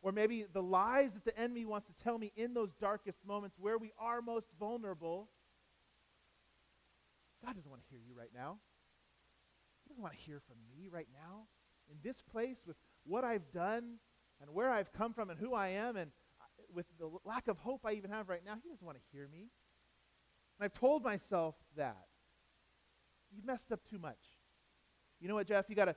or 0.02 0.12
maybe 0.12 0.44
the 0.52 0.62
lies 0.62 1.12
that 1.14 1.24
the 1.24 1.38
enemy 1.38 1.64
wants 1.64 1.86
to 1.88 2.04
tell 2.04 2.18
me 2.18 2.32
in 2.36 2.54
those 2.54 2.70
darkest 2.80 3.18
moments 3.26 3.56
where 3.58 3.78
we 3.78 3.92
are 3.98 4.22
most 4.22 4.46
vulnerable. 4.58 5.28
God 7.44 7.54
doesn't 7.54 7.70
want 7.70 7.82
to 7.82 7.88
hear 7.90 8.00
you 8.06 8.14
right 8.18 8.30
now. 8.34 8.58
He 9.84 9.88
doesn't 9.88 10.02
want 10.02 10.14
to 10.14 10.20
hear 10.20 10.40
from 10.40 10.56
me 10.68 10.88
right 10.88 11.08
now. 11.12 11.46
In 11.90 11.96
this 12.02 12.22
place, 12.22 12.58
with 12.66 12.76
what 13.04 13.24
I've 13.24 13.52
done 13.52 13.96
and 14.40 14.50
where 14.50 14.70
I've 14.70 14.92
come 14.92 15.12
from 15.12 15.30
and 15.30 15.38
who 15.38 15.54
I 15.54 15.68
am, 15.68 15.96
and 15.96 16.10
with 16.74 16.86
the 16.98 17.08
lack 17.24 17.48
of 17.48 17.58
hope 17.58 17.82
I 17.84 17.92
even 17.92 18.10
have 18.10 18.28
right 18.28 18.44
now, 18.44 18.54
He 18.62 18.68
doesn't 18.68 18.84
want 18.84 18.98
to 18.98 19.04
hear 19.12 19.28
me. 19.28 19.50
And 20.58 20.64
I've 20.64 20.74
told 20.74 21.04
myself 21.04 21.54
that. 21.76 22.06
You've 23.34 23.44
messed 23.44 23.72
up 23.72 23.80
too 23.90 23.98
much. 23.98 24.18
You 25.20 25.28
know 25.28 25.34
what, 25.34 25.46
Jeff? 25.46 25.66
You 25.68 25.74
got 25.74 25.86
to 25.86 25.96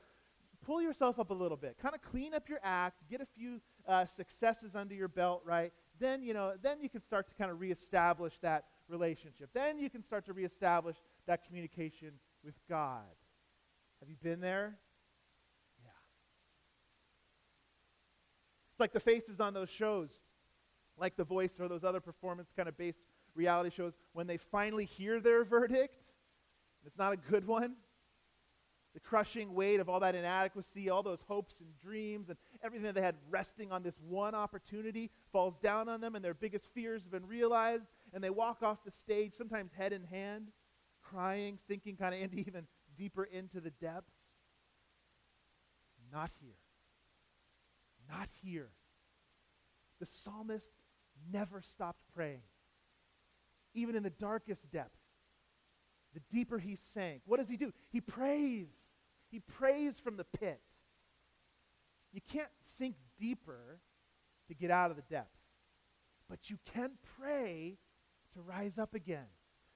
pull 0.66 0.82
yourself 0.82 1.20
up 1.20 1.30
a 1.30 1.34
little 1.34 1.58
bit. 1.58 1.78
Kind 1.82 1.96
of 1.96 2.02
clean 2.02 2.34
up 2.34 2.50
your 2.50 2.60
act, 2.64 2.98
get 3.10 3.22
a 3.22 3.28
few 3.38 3.62
uh, 3.88 4.06
successes 4.06 4.76
under 4.76 4.94
your 4.94 5.08
belt, 5.08 5.42
right? 5.46 5.72
Then, 6.00 6.24
you 6.24 6.34
know, 6.34 6.54
then 6.62 6.82
you 6.82 6.90
can 6.90 7.02
start 7.02 7.28
to 7.28 7.34
kind 7.36 7.52
of 7.52 7.60
reestablish 7.60 8.34
that 8.42 8.66
relationship. 8.88 9.50
Then 9.54 9.80
you 9.80 9.90
can 9.90 10.04
start 10.04 10.26
to 10.26 10.34
reestablish 10.34 10.96
that 11.30 11.46
communication 11.46 12.12
with 12.44 12.56
God. 12.68 13.04
Have 14.00 14.10
you 14.10 14.16
been 14.22 14.42
there? 14.42 14.80
Yeah. 15.84 15.92
It's 18.72 18.80
like 18.80 18.94
the 18.94 19.00
faces 19.00 19.40
on 19.40 19.54
those 19.54 19.70
shows, 19.70 20.10
like 20.98 21.16
The 21.16 21.24
Voice 21.24 21.60
or 21.60 21.68
those 21.68 21.84
other 21.84 22.00
performance 22.00 22.50
kind 22.56 22.68
of 22.68 22.76
based 22.78 22.98
reality 23.36 23.70
shows, 23.70 23.94
when 24.14 24.26
they 24.26 24.38
finally 24.38 24.86
hear 24.86 25.20
their 25.20 25.44
verdict, 25.46 26.14
it's 26.84 26.98
not 26.98 27.14
a 27.14 27.18
good 27.18 27.46
one 27.46 27.76
the 28.94 29.00
crushing 29.00 29.54
weight 29.54 29.80
of 29.80 29.88
all 29.88 30.00
that 30.00 30.16
inadequacy, 30.16 30.90
all 30.90 31.04
those 31.04 31.22
hopes 31.28 31.60
and 31.60 31.70
dreams, 31.80 32.30
and 32.30 32.38
everything 32.64 32.86
that 32.86 32.96
they 32.96 33.02
had 33.02 33.16
resting 33.30 33.72
on 33.72 33.84
this 33.84 33.94
one 34.08 34.34
opportunity 34.34 35.12
falls 35.32 35.56
down 35.62 35.88
on 35.88 36.02
them, 36.02 36.16
and 36.16 36.26
their 36.26 36.34
biggest 36.34 36.70
fears 36.74 37.04
have 37.04 37.12
been 37.12 37.28
realized, 37.28 37.86
and 38.14 38.24
they 38.24 38.32
walk 38.32 38.64
off 38.64 38.84
the 38.84 38.92
stage, 38.92 39.34
sometimes 39.38 39.72
head 39.74 39.94
in 39.94 40.04
hand, 40.06 40.48
crying, 41.12 41.58
sinking 41.68 41.98
kind 41.98 42.14
of 42.14 42.22
into 42.22 42.38
even 42.48 42.68
deeper 42.98 43.24
into 43.24 43.60
the 43.60 43.72
depths. 43.72 44.16
Not 46.12 46.32
here. 46.42 46.58
Not 48.10 48.30
here. 48.42 48.70
The 50.00 50.06
psalmist 50.06 50.72
never 51.32 51.62
stopped 51.62 52.00
praying, 52.16 52.42
even 53.74 53.96
in 53.96 54.04
the 54.04 54.10
darkest 54.10 54.72
depths. 54.72 54.98
The 56.14 56.22
deeper 56.32 56.58
he 56.58 56.78
sank, 56.94 57.22
what 57.26 57.38
does 57.38 57.50
he 57.50 57.58
do? 57.58 57.72
He 57.92 58.02
prays. 58.02 58.68
He 59.30 59.40
prays 59.40 60.00
from 60.00 60.18
the 60.18 60.24
pit. 60.24 60.60
You 62.12 62.22
can't 62.32 62.50
sink 62.78 62.96
deeper 63.20 63.80
to 64.48 64.56
get 64.56 64.72
out 64.72 64.90
of 64.90 64.98
the 64.98 65.04
depths, 65.04 65.38
but 66.28 66.50
you 66.50 66.58
can 66.74 66.92
pray 67.20 67.78
to 68.34 68.42
rise 68.42 68.80
up 68.80 68.96
again, 68.96 69.28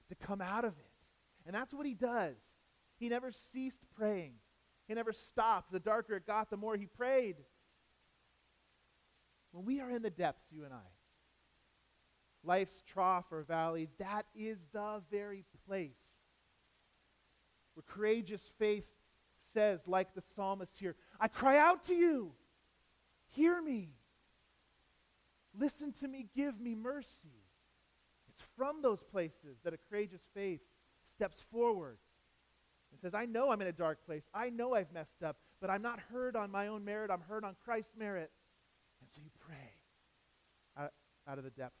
to 0.08 0.16
come 0.16 0.40
out 0.40 0.64
of 0.64 0.72
it. 0.72 0.93
And 1.46 1.54
that's 1.54 1.74
what 1.74 1.86
he 1.86 1.94
does. 1.94 2.36
He 2.96 3.08
never 3.08 3.32
ceased 3.52 3.84
praying. 3.96 4.34
He 4.86 4.94
never 4.94 5.12
stopped. 5.12 5.72
The 5.72 5.80
darker 5.80 6.14
it 6.14 6.26
got, 6.26 6.50
the 6.50 6.56
more 6.56 6.76
he 6.76 6.86
prayed. 6.86 7.36
When 9.52 9.64
we 9.64 9.80
are 9.80 9.90
in 9.90 10.02
the 10.02 10.10
depths, 10.10 10.46
you 10.50 10.64
and 10.64 10.72
I, 10.72 10.86
life's 12.42 12.82
trough 12.86 13.26
or 13.30 13.42
valley, 13.42 13.88
that 13.98 14.26
is 14.34 14.58
the 14.72 15.02
very 15.10 15.44
place 15.66 15.92
where 17.74 17.84
courageous 17.86 18.42
faith 18.58 18.84
says, 19.52 19.80
like 19.86 20.14
the 20.14 20.22
psalmist 20.34 20.76
here, 20.78 20.96
I 21.20 21.28
cry 21.28 21.58
out 21.58 21.84
to 21.84 21.94
you. 21.94 22.32
Hear 23.30 23.60
me. 23.60 23.90
Listen 25.58 25.92
to 26.00 26.08
me. 26.08 26.26
Give 26.34 26.58
me 26.60 26.74
mercy. 26.74 27.44
It's 28.28 28.42
from 28.56 28.82
those 28.82 29.02
places 29.02 29.58
that 29.62 29.74
a 29.74 29.78
courageous 29.88 30.22
faith 30.34 30.60
steps 31.14 31.44
forward 31.52 31.98
and 32.92 33.00
says, 33.00 33.14
I 33.14 33.26
know 33.26 33.50
I'm 33.50 33.60
in 33.60 33.66
a 33.66 33.72
dark 33.72 34.04
place. 34.06 34.22
I 34.32 34.50
know 34.50 34.74
I've 34.74 34.92
messed 34.92 35.22
up, 35.22 35.36
but 35.60 35.70
I'm 35.70 35.82
not 35.82 35.98
heard 36.12 36.36
on 36.36 36.50
my 36.50 36.68
own 36.68 36.84
merit. 36.84 37.10
I'm 37.10 37.20
heard 37.20 37.44
on 37.44 37.56
Christ's 37.64 37.96
merit. 37.98 38.30
And 39.00 39.10
so 39.10 39.20
you 39.22 39.30
pray 39.46 39.72
out, 40.78 40.92
out 41.28 41.38
of 41.38 41.44
the 41.44 41.50
depths. 41.50 41.80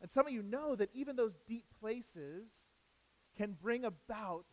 And 0.00 0.10
some 0.10 0.26
of 0.26 0.32
you 0.32 0.42
know 0.42 0.76
that 0.76 0.90
even 0.94 1.16
those 1.16 1.34
deep 1.46 1.64
places 1.80 2.48
can 3.36 3.56
bring 3.60 3.84
about 3.84 4.44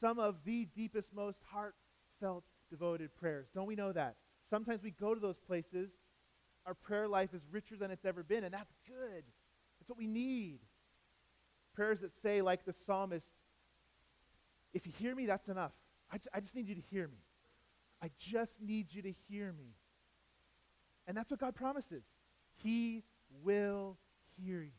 some 0.00 0.18
of 0.18 0.36
the 0.44 0.64
deepest, 0.74 1.14
most 1.14 1.40
heartfelt, 1.52 2.44
devoted 2.70 3.14
prayers. 3.14 3.48
Don't 3.54 3.66
we 3.66 3.76
know 3.76 3.92
that? 3.92 4.16
Sometimes 4.48 4.82
we 4.82 4.90
go 4.90 5.14
to 5.14 5.20
those 5.20 5.38
places, 5.38 5.90
our 6.66 6.74
prayer 6.74 7.06
life 7.06 7.34
is 7.34 7.42
richer 7.50 7.76
than 7.76 7.90
it's 7.90 8.04
ever 8.04 8.22
been, 8.22 8.44
and 8.44 8.54
that's 8.54 8.74
good. 8.86 9.22
That's 9.78 9.88
what 9.88 9.98
we 9.98 10.06
need. 10.06 10.60
Prayers 11.74 12.00
that 12.00 12.12
say, 12.22 12.42
like 12.42 12.64
the 12.64 12.72
psalmist, 12.72 13.26
if 14.74 14.86
you 14.86 14.92
hear 14.98 15.14
me, 15.14 15.26
that's 15.26 15.48
enough. 15.48 15.72
I, 16.12 16.18
I 16.34 16.40
just 16.40 16.54
need 16.54 16.68
you 16.68 16.74
to 16.74 16.82
hear 16.90 17.08
me. 17.08 17.18
I 18.02 18.10
just 18.18 18.60
need 18.60 18.88
you 18.90 19.02
to 19.02 19.12
hear 19.28 19.52
me. 19.52 19.74
And 21.06 21.16
that's 21.16 21.30
what 21.30 21.40
God 21.40 21.54
promises. 21.54 22.04
He 22.62 23.04
will 23.42 23.96
hear 24.36 24.62
you. 24.62 24.70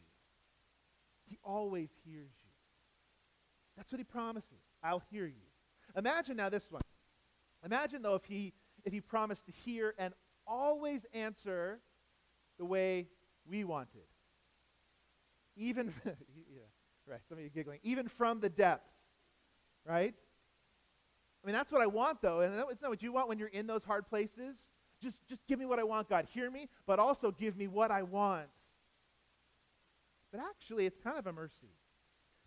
He 1.26 1.38
always 1.44 1.90
hears 2.06 2.32
you. 2.44 2.50
That's 3.78 3.92
what 3.92 4.00
he 4.00 4.04
promises. 4.04 4.50
I'll 4.84 5.02
hear 5.10 5.26
you. 5.26 5.34
Imagine 5.96 6.38
now 6.38 6.50
this 6.50 6.72
one. 6.72 6.82
Imagine 7.66 8.02
though 8.02 8.16
if 8.16 8.26
he 8.26 8.54
if 8.84 8.92
he 8.92 9.00
promised 9.00 9.46
to 9.46 9.52
hear 9.52 9.94
and 9.98 10.14
always 10.46 11.06
answer 11.14 11.80
the 12.58 12.66
way 12.66 13.08
we 13.50 13.64
wanted. 13.64 14.04
Even 15.56 15.94
yeah, 16.06 16.62
right, 17.07 17.19
some 17.27 17.38
of 17.38 17.43
you 17.43 17.50
giggling. 17.50 17.79
Even 17.83 18.07
from 18.07 18.39
the 18.39 18.50
depths. 18.50 18.89
Right? 19.86 20.13
I 21.43 21.48
mean, 21.48 21.53
that's 21.53 21.72
what 21.72 21.81
I 21.81 21.88
want, 21.88 22.22
though. 22.22 22.39
And 22.39 22.53
isn't 22.53 22.89
what 22.89 23.01
you 23.01 23.12
want 23.12 23.27
when 23.27 23.38
you're 23.38 23.50
in 23.50 23.67
those 23.67 23.83
hard 23.83 24.07
places? 24.07 24.55
Just, 25.01 25.27
just 25.27 25.45
give 25.48 25.60
me 25.60 25.65
what 25.65 25.79
I 25.79 25.83
want, 25.83 26.07
God. 26.07 26.25
Hear 26.33 26.50
me, 26.50 26.69
but 26.86 27.00
also 27.00 27.31
give 27.31 27.57
me 27.57 27.67
what 27.67 27.91
I 27.91 28.03
want. 28.03 28.48
But 30.31 30.39
actually, 30.39 30.86
it's 30.86 30.98
kind 30.98 31.17
of 31.17 31.27
a 31.27 31.33
mercy. 31.33 31.75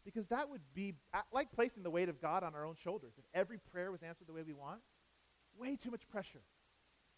Because 0.04 0.26
that 0.28 0.48
would 0.48 0.62
be 0.72 0.94
like 1.32 1.52
placing 1.52 1.82
the 1.82 1.90
weight 1.90 2.08
of 2.08 2.22
God 2.22 2.42
on 2.42 2.54
our 2.54 2.64
own 2.64 2.76
shoulders. 2.82 3.12
If 3.18 3.24
every 3.34 3.58
prayer 3.58 3.92
was 3.92 4.02
answered 4.02 4.26
the 4.26 4.32
way 4.32 4.42
we 4.46 4.54
want, 4.54 4.80
way 5.58 5.76
too 5.76 5.90
much 5.90 6.08
pressure. 6.08 6.42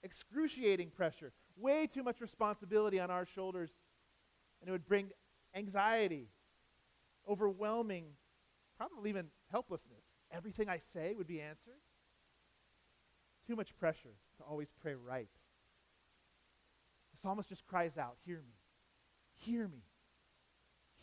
Excruciating 0.02 0.90
pressure. 0.90 1.32
Way 1.56 1.86
too 1.86 2.02
much 2.02 2.20
responsibility 2.20 2.98
on 2.98 3.10
our 3.10 3.26
shoulders. 3.26 3.70
And 4.60 4.68
it 4.68 4.72
would 4.72 4.86
bring 4.86 5.10
anxiety, 5.54 6.28
overwhelming, 7.28 8.06
probably 8.76 9.10
even 9.10 9.26
helplessness. 9.50 10.04
Everything 10.30 10.68
I 10.68 10.80
say 10.92 11.14
would 11.16 11.26
be 11.26 11.40
answered. 11.40 11.80
Too 13.46 13.56
much 13.56 13.76
pressure 13.76 14.14
to 14.38 14.44
always 14.44 14.68
pray 14.80 14.94
right. 14.94 15.28
The 17.12 17.18
psalmist 17.20 17.48
just 17.48 17.66
cries 17.66 17.96
out, 17.96 18.16
Hear 18.24 18.42
me. 18.46 18.54
Hear 19.36 19.68
me. 19.68 19.84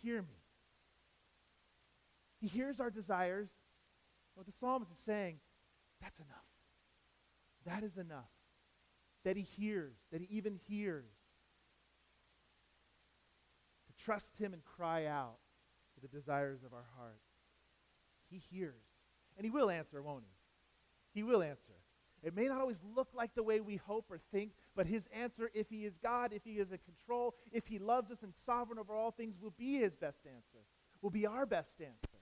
Hear 0.01 0.21
me. 0.21 0.43
He 2.39 2.47
hears 2.47 2.79
our 2.79 2.89
desires. 2.89 3.49
What 4.35 4.45
the 4.45 4.51
psalmist 4.51 4.91
is 4.91 4.99
saying, 5.05 5.39
that's 6.01 6.19
enough. 6.19 6.45
That 7.65 7.83
is 7.83 7.97
enough. 7.97 8.29
That 9.23 9.37
he 9.37 9.43
hears, 9.43 9.95
that 10.11 10.21
he 10.21 10.27
even 10.37 10.59
hears. 10.67 11.13
To 13.87 14.03
trust 14.03 14.37
him 14.37 14.53
and 14.53 14.63
cry 14.63 15.05
out 15.05 15.37
the 16.01 16.07
desires 16.07 16.59
of 16.65 16.73
our 16.73 16.85
heart. 16.97 17.19
He 18.29 18.41
hears. 18.51 18.83
And 19.37 19.45
he 19.45 19.51
will 19.51 19.69
answer, 19.69 20.01
won't 20.01 20.23
he? 20.23 21.19
He 21.19 21.23
will 21.23 21.41
answer. 21.41 21.73
It 22.23 22.35
may 22.35 22.47
not 22.47 22.59
always 22.59 22.79
look 22.95 23.09
like 23.13 23.35
the 23.35 23.43
way 23.43 23.61
we 23.61 23.75
hope 23.75 24.05
or 24.09 24.19
think, 24.31 24.53
but 24.75 24.87
his 24.87 25.07
answer, 25.13 25.51
if 25.53 25.69
he 25.69 25.85
is 25.85 25.93
God, 26.01 26.33
if 26.33 26.43
he 26.43 26.53
is 26.53 26.71
in 26.71 26.79
control, 26.79 27.35
if 27.51 27.67
he 27.67 27.77
loves 27.77 28.09
us 28.09 28.23
and 28.23 28.33
sovereign 28.45 28.79
over 28.79 28.95
all 28.95 29.11
things, 29.11 29.35
will 29.39 29.53
be 29.57 29.77
his 29.77 29.95
best 29.95 30.25
answer, 30.25 30.65
will 31.01 31.11
be 31.11 31.27
our 31.27 31.45
best 31.45 31.79
answer. 31.79 32.17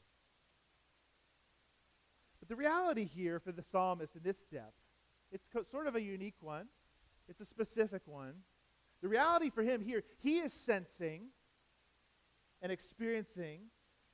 But 2.39 2.49
the 2.49 2.55
reality 2.57 3.05
here 3.05 3.39
for 3.39 3.53
the 3.53 3.63
psalmist 3.63 4.15
in 4.17 4.23
this 4.23 4.43
depth, 4.51 4.75
it's 5.31 5.47
co- 5.53 5.63
sort 5.63 5.87
of 5.87 5.95
a 5.95 6.01
unique 6.01 6.35
one. 6.41 6.67
It's 7.29 7.39
a 7.39 7.45
specific 7.45 8.01
one. 8.05 8.33
The 9.01 9.07
reality 9.07 9.49
for 9.49 9.63
him 9.63 9.81
here, 9.81 10.03
he 10.21 10.39
is 10.39 10.51
sensing 10.51 11.27
and 12.63 12.71
experiencing 12.71 13.59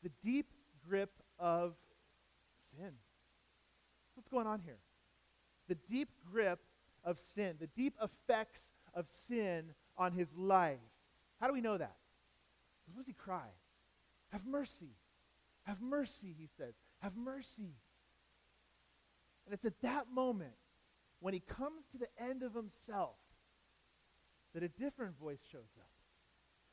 the 0.04 0.10
deep 0.22 0.52
grip 0.88 1.12
of 1.38 1.76
sin. 2.76 2.92
That's 2.92 4.16
what's 4.16 4.28
going 4.28 4.48
on 4.48 4.60
here. 4.60 4.80
The 5.70 5.76
deep 5.88 6.10
grip 6.30 6.60
of 7.06 7.20
sin, 7.20 7.56
the 7.60 7.68
deep 7.68 7.94
effects 8.02 8.62
of 8.96 9.08
sin 9.28 9.72
on 9.98 10.12
his 10.12 10.28
life. 10.36 10.80
How 11.40 11.48
do 11.48 11.54
we 11.54 11.62
know 11.62 11.78
that? 11.78 11.96
What 12.92 12.98
does 12.98 13.08
he 13.08 13.14
cry? 13.14 13.48
Have 14.32 14.46
mercy. 14.46 14.96
Have 15.64 15.80
mercy, 15.80 16.36
he 16.38 16.50
says. 16.58 16.74
Have 17.02 17.16
mercy. 17.16 17.76
And 19.46 19.54
it's 19.54 19.66
at 19.66 19.80
that 19.84 20.08
moment 20.12 20.54
when 21.20 21.34
he 21.34 21.40
comes 21.40 21.86
to 21.92 21.98
the 22.00 22.08
end 22.20 22.42
of 22.42 22.54
himself 22.54 23.16
that 24.54 24.64
a 24.64 24.68
different 24.68 25.20
voice 25.20 25.40
shows 25.52 25.70
up. 25.78 25.90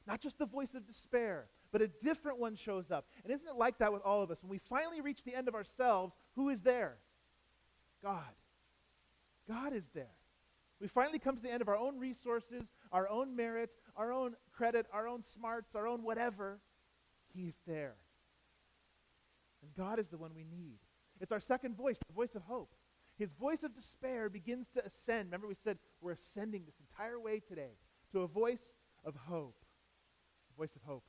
Not 0.06 0.20
just 0.20 0.38
the 0.38 0.46
voice 0.46 0.74
of 0.74 0.86
despair, 0.86 1.48
but 1.72 1.82
a 1.82 1.88
different 1.88 2.38
one 2.38 2.56
shows 2.56 2.90
up. 2.90 3.06
And 3.24 3.32
isn't 3.32 3.46
it 3.46 3.56
like 3.56 3.78
that 3.78 3.92
with 3.92 4.02
all 4.02 4.22
of 4.22 4.30
us? 4.30 4.42
When 4.42 4.50
we 4.50 4.58
finally 4.58 5.00
reach 5.00 5.24
the 5.24 5.34
end 5.34 5.48
of 5.48 5.54
ourselves, 5.54 6.14
who 6.34 6.48
is 6.48 6.62
there? 6.62 6.96
God. 8.02 8.22
God 9.48 9.72
is 9.72 9.84
there. 9.94 10.16
We 10.80 10.88
finally 10.88 11.18
come 11.18 11.36
to 11.36 11.42
the 11.42 11.50
end 11.50 11.62
of 11.62 11.68
our 11.68 11.76
own 11.76 11.98
resources, 11.98 12.64
our 12.92 13.08
own 13.08 13.34
merit, 13.34 13.70
our 13.96 14.12
own 14.12 14.34
credit, 14.52 14.86
our 14.92 15.08
own 15.08 15.22
smarts, 15.22 15.74
our 15.74 15.86
own 15.86 16.02
whatever. 16.02 16.58
He 17.34 17.42
is 17.42 17.54
there. 17.66 17.94
And 19.62 19.74
God 19.74 19.98
is 19.98 20.08
the 20.08 20.18
one 20.18 20.32
we 20.34 20.44
need. 20.44 20.78
It's 21.20 21.32
our 21.32 21.40
second 21.40 21.76
voice, 21.76 21.96
the 22.06 22.14
voice 22.14 22.34
of 22.34 22.42
hope. 22.42 22.74
His 23.18 23.32
voice 23.32 23.62
of 23.62 23.74
despair 23.74 24.28
begins 24.28 24.68
to 24.74 24.84
ascend. 24.84 25.28
Remember, 25.28 25.48
we 25.48 25.56
said 25.64 25.78
we're 26.02 26.12
ascending 26.12 26.64
this 26.66 26.76
entire 26.78 27.18
way 27.18 27.40
today 27.40 27.78
to 28.12 28.20
a 28.20 28.26
voice 28.26 28.74
of 29.04 29.16
hope. 29.16 29.56
A 30.54 30.60
voice 30.60 30.76
of 30.76 30.82
hope. 30.82 31.04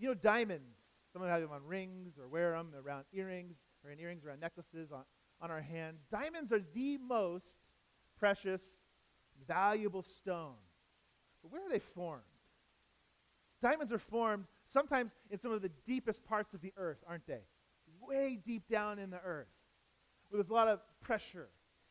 You 0.00 0.08
know, 0.08 0.14
diamonds. 0.14 0.78
Some 1.12 1.20
of 1.20 1.28
them 1.28 1.32
have 1.32 1.42
them 1.42 1.52
on 1.52 1.66
rings 1.66 2.14
or 2.18 2.26
wear 2.26 2.52
them 2.52 2.72
around 2.82 3.04
earrings 3.12 3.56
or 3.84 3.90
in 3.90 4.00
earrings 4.00 4.24
around 4.24 4.40
necklaces 4.40 4.90
on, 4.90 5.02
on 5.42 5.50
our 5.50 5.60
hands. 5.60 6.00
Diamonds 6.10 6.52
are 6.52 6.62
the 6.74 6.96
most 6.96 7.46
precious, 8.18 8.62
valuable 9.46 10.02
stone. 10.02 10.54
But 11.42 11.52
where 11.52 11.66
are 11.66 11.68
they 11.68 11.80
formed? 11.80 12.22
Diamonds 13.60 13.92
are 13.92 13.98
formed 13.98 14.44
sometimes 14.66 15.12
in 15.30 15.38
some 15.38 15.52
of 15.52 15.60
the 15.60 15.70
deepest 15.84 16.24
parts 16.24 16.54
of 16.54 16.62
the 16.62 16.72
earth, 16.78 16.98
aren't 17.06 17.26
they? 17.26 17.42
Way 18.00 18.38
deep 18.42 18.68
down 18.70 18.98
in 18.98 19.10
the 19.10 19.20
earth, 19.22 19.48
where 20.28 20.38
there's 20.38 20.48
a 20.48 20.54
lot 20.54 20.68
of 20.68 20.80
pressure 21.02 21.48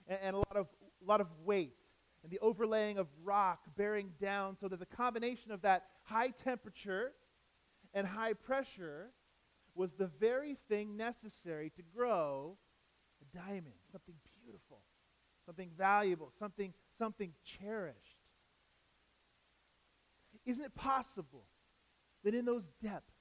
and, 0.07 0.17
and 0.23 0.35
a 0.35 0.39
lot 0.39 0.55
of, 0.55 0.67
a 1.03 1.07
lot 1.07 1.21
of 1.21 1.27
weight 1.45 1.75
and 2.23 2.31
the 2.31 2.39
overlaying 2.39 2.97
of 2.97 3.07
rock 3.23 3.59
bearing 3.77 4.11
down 4.19 4.57
so 4.59 4.67
that 4.67 4.79
the 4.79 4.85
combination 4.85 5.51
of 5.51 5.61
that 5.61 5.85
high 6.03 6.29
temperature 6.29 7.11
and 7.93 8.05
high 8.05 8.33
pressure 8.33 9.09
was 9.75 9.91
the 9.93 10.07
very 10.19 10.57
thing 10.67 10.97
necessary 10.97 11.71
to 11.75 11.81
grow 11.95 12.57
a 13.21 13.37
diamond, 13.37 13.75
something 13.91 14.15
beautiful, 14.43 14.79
something 15.45 15.69
valuable, 15.77 16.31
something, 16.37 16.73
something 16.97 17.33
cherished. 17.43 17.97
Isn't 20.45 20.65
it 20.65 20.75
possible 20.75 21.45
that 22.23 22.33
in 22.33 22.45
those 22.45 22.69
depths, 22.81 23.13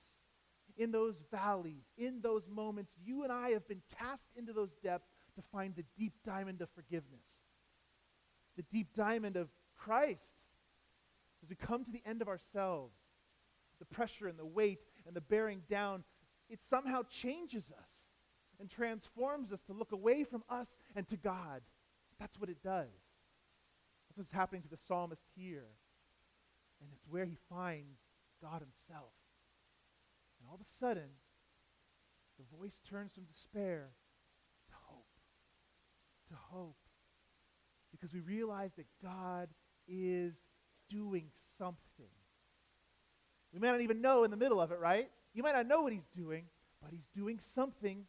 in 0.76 0.92
those 0.92 1.16
valleys, 1.30 1.84
in 1.96 2.20
those 2.20 2.42
moments, 2.48 2.92
you 3.04 3.25
and 3.25 3.32
I 3.32 3.50
have 3.50 3.66
been 3.66 3.82
cast 3.98 4.25
into 4.37 4.52
those 4.52 4.70
depths 4.82 5.08
to 5.34 5.42
find 5.52 5.75
the 5.75 5.84
deep 5.96 6.14
diamond 6.25 6.62
of 6.62 6.68
forgiveness, 6.70 7.26
the 8.56 8.62
deep 8.62 8.94
diamond 8.94 9.37
of 9.37 9.48
Christ. 9.76 10.20
As 11.42 11.48
we 11.48 11.56
come 11.56 11.84
to 11.84 11.90
the 11.90 12.02
end 12.06 12.22
of 12.22 12.28
ourselves, 12.28 12.94
the 13.78 13.85
pressure 13.87 14.28
and 14.28 14.38
the 14.38 14.47
weight 14.47 14.80
and 15.06 15.14
the 15.14 15.20
bearing 15.20 15.62
down, 15.68 16.04
it 16.49 16.62
somehow 16.62 17.02
changes 17.08 17.70
us 17.70 17.90
and 18.61 18.68
transforms 18.68 19.52
us 19.52 19.62
to 19.62 19.73
look 19.73 19.92
away 19.92 20.25
from 20.25 20.42
us 20.49 20.76
and 20.97 21.06
to 21.08 21.16
God. 21.16 21.62
That's 22.18 22.38
what 22.38 22.50
it 22.50 22.62
does. 22.62 22.88
That's 24.08 24.18
what's 24.18 24.32
happening 24.32 24.62
to 24.62 24.68
the 24.68 24.76
psalmist 24.76 25.23
here. 25.37 25.68
And 26.80 26.90
it's 26.92 27.06
where 27.08 27.25
he 27.25 27.37
finds 27.49 27.99
God 28.42 28.61
himself. 28.61 29.12
And 30.40 30.49
all 30.49 30.54
of 30.54 30.61
a 30.61 30.78
sudden, 30.78 31.11
the 32.38 32.56
voice 32.56 32.80
turns 32.88 33.12
from 33.12 33.25
despair 33.25 33.90
to 34.68 34.75
hope. 34.87 35.06
To 36.28 36.35
hope. 36.35 36.76
Because 37.90 38.12
we 38.12 38.20
realize 38.20 38.70
that 38.76 38.87
God 39.02 39.49
is 39.88 40.35
doing 40.88 41.30
something. 41.58 42.12
We 43.52 43.61
may 43.61 43.69
not 43.69 43.81
even 43.81 44.00
know 44.00 44.25
in 44.25 44.31
the 44.31 44.37
middle 44.37 44.61
of 44.61 44.73
it, 44.73 44.78
right? 44.78 45.11
You 45.35 45.43
might 45.43 45.55
not 45.55 45.67
know 45.67 45.83
what 45.83 45.93
he's 45.93 46.09
doing, 46.17 46.45
but 46.83 46.93
he's 46.93 47.07
doing 47.14 47.38
something 47.55 48.05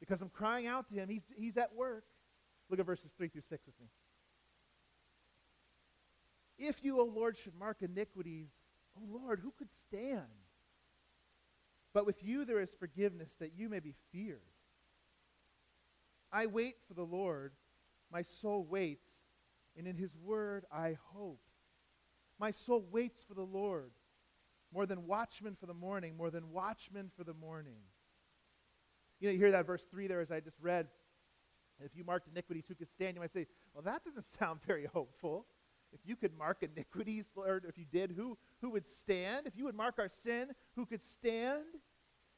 because 0.00 0.20
I'm 0.20 0.30
crying 0.30 0.66
out 0.66 0.88
to 0.88 0.94
him. 0.94 1.08
He's, 1.08 1.22
he's 1.36 1.56
at 1.56 1.74
work. 1.74 2.04
Look 2.70 2.80
at 2.80 2.86
verses 2.86 3.10
3 3.16 3.28
through 3.28 3.42
6 3.42 3.66
with 3.66 3.80
me. 3.80 3.86
If 6.58 6.82
you, 6.82 7.00
O 7.00 7.04
Lord, 7.04 7.38
should 7.38 7.54
mark 7.58 7.82
iniquities, 7.82 8.48
O 8.96 9.18
Lord, 9.18 9.40
who 9.40 9.52
could 9.56 9.68
stand? 9.86 10.26
But 11.94 12.04
with 12.04 12.22
you 12.22 12.44
there 12.44 12.60
is 12.60 12.70
forgiveness 12.78 13.30
that 13.38 13.52
you 13.56 13.68
may 13.68 13.80
be 13.80 13.94
feared. 14.12 14.40
I 16.32 16.46
wait 16.46 16.76
for 16.86 16.94
the 16.94 17.04
Lord. 17.04 17.52
My 18.12 18.22
soul 18.22 18.64
waits, 18.64 19.08
and 19.76 19.86
in 19.86 19.96
his 19.96 20.16
word 20.16 20.64
I 20.72 20.96
hope. 21.12 21.40
My 22.38 22.50
soul 22.50 22.84
waits 22.90 23.24
for 23.26 23.34
the 23.34 23.42
Lord 23.42 23.90
more 24.72 24.86
than 24.86 25.06
watchmen 25.06 25.56
for 25.58 25.66
the 25.66 25.74
morning, 25.74 26.16
more 26.16 26.30
than 26.30 26.50
watchmen 26.50 27.10
for 27.16 27.24
the 27.24 27.34
morning. 27.34 27.80
You 29.20 29.28
know, 29.28 29.32
you 29.32 29.38
hear 29.38 29.52
that 29.52 29.66
verse 29.66 29.84
3 29.90 30.06
there 30.06 30.20
as 30.20 30.30
I 30.30 30.40
just 30.40 30.58
read. 30.60 30.88
If 31.84 31.96
you 31.96 32.04
marked 32.04 32.28
iniquities, 32.28 32.64
who 32.68 32.74
could 32.74 32.90
stand? 32.90 33.14
You 33.14 33.20
might 33.20 33.32
say, 33.32 33.46
well, 33.74 33.82
that 33.84 34.04
doesn't 34.04 34.26
sound 34.38 34.60
very 34.66 34.86
hopeful. 34.86 35.46
If 35.92 36.00
you 36.04 36.16
could 36.16 36.36
mark 36.36 36.62
iniquities, 36.62 37.26
Lord, 37.34 37.64
if 37.66 37.78
you 37.78 37.86
did, 37.90 38.12
who, 38.14 38.36
who 38.60 38.70
would 38.70 38.86
stand? 39.00 39.46
If 39.46 39.56
you 39.56 39.64
would 39.64 39.74
mark 39.74 39.94
our 39.98 40.10
sin, 40.22 40.48
who 40.76 40.84
could 40.84 41.02
stand? 41.02 41.64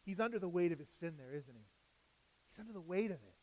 He's 0.04 0.20
under 0.20 0.38
the 0.38 0.48
weight 0.48 0.72
of 0.72 0.78
his 0.78 0.88
sin 1.00 1.14
there, 1.18 1.32
isn't 1.32 1.54
he? 1.54 1.64
He's 2.50 2.60
under 2.60 2.72
the 2.72 2.80
weight 2.80 3.10
of 3.10 3.16
it. 3.16 3.34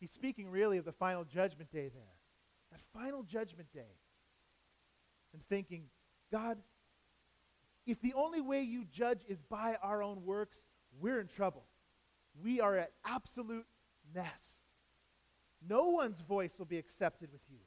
He's 0.00 0.10
speaking 0.10 0.50
really 0.50 0.78
of 0.78 0.84
the 0.84 0.92
final 0.92 1.24
judgment 1.24 1.70
day 1.70 1.88
there. 1.88 2.16
That 2.72 2.80
final 2.92 3.22
judgment 3.22 3.72
day. 3.72 4.00
And 5.32 5.42
thinking, 5.48 5.84
God, 6.30 6.58
if 7.86 8.00
the 8.00 8.14
only 8.14 8.40
way 8.40 8.62
you 8.62 8.84
judge 8.84 9.20
is 9.28 9.40
by 9.42 9.76
our 9.82 10.02
own 10.02 10.24
works, 10.24 10.56
we're 11.00 11.20
in 11.20 11.28
trouble. 11.28 11.64
We 12.42 12.60
are 12.60 12.76
at 12.76 12.92
absolute 13.04 13.66
mess. 14.14 14.42
No 15.66 15.88
one's 15.88 16.20
voice 16.20 16.58
will 16.58 16.66
be 16.66 16.78
accepted 16.78 17.30
with 17.32 17.42
you 17.50 17.58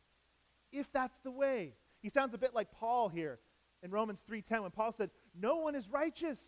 if 0.72 0.92
that's 0.92 1.20
the 1.20 1.32
way. 1.32 1.76
He 2.02 2.10
sounds 2.10 2.34
a 2.34 2.38
bit 2.38 2.54
like 2.54 2.72
Paul 2.72 3.10
here 3.10 3.40
in 3.84 3.92
Romans 3.92 4.22
3:10 4.22 4.64
when 4.64 4.72
Paul 4.72 4.92
said, 4.92 5.12
"No 5.34 5.58
one 5.58 5.76
is 5.76 5.90
righteous. 5.90 6.40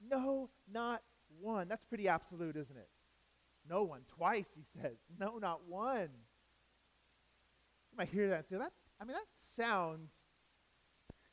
No, 0.00 0.50
not 0.66 1.02
one." 1.40 1.68
That's 1.68 1.84
pretty 1.84 2.08
absolute, 2.08 2.56
isn't 2.56 2.76
it? 2.76 2.90
No 3.64 3.84
one. 3.84 4.04
Twice 4.04 4.50
he 4.54 4.62
says, 4.62 4.98
"No, 5.18 5.38
not 5.38 5.64
one." 5.64 6.26
You 7.90 7.96
might 7.96 8.08
hear 8.08 8.28
that 8.30 8.38
and 8.38 8.46
say, 8.46 8.56
"That 8.56 8.72
I 9.00 9.04
mean 9.04 9.14
that 9.14 9.28
sounds 9.56 10.12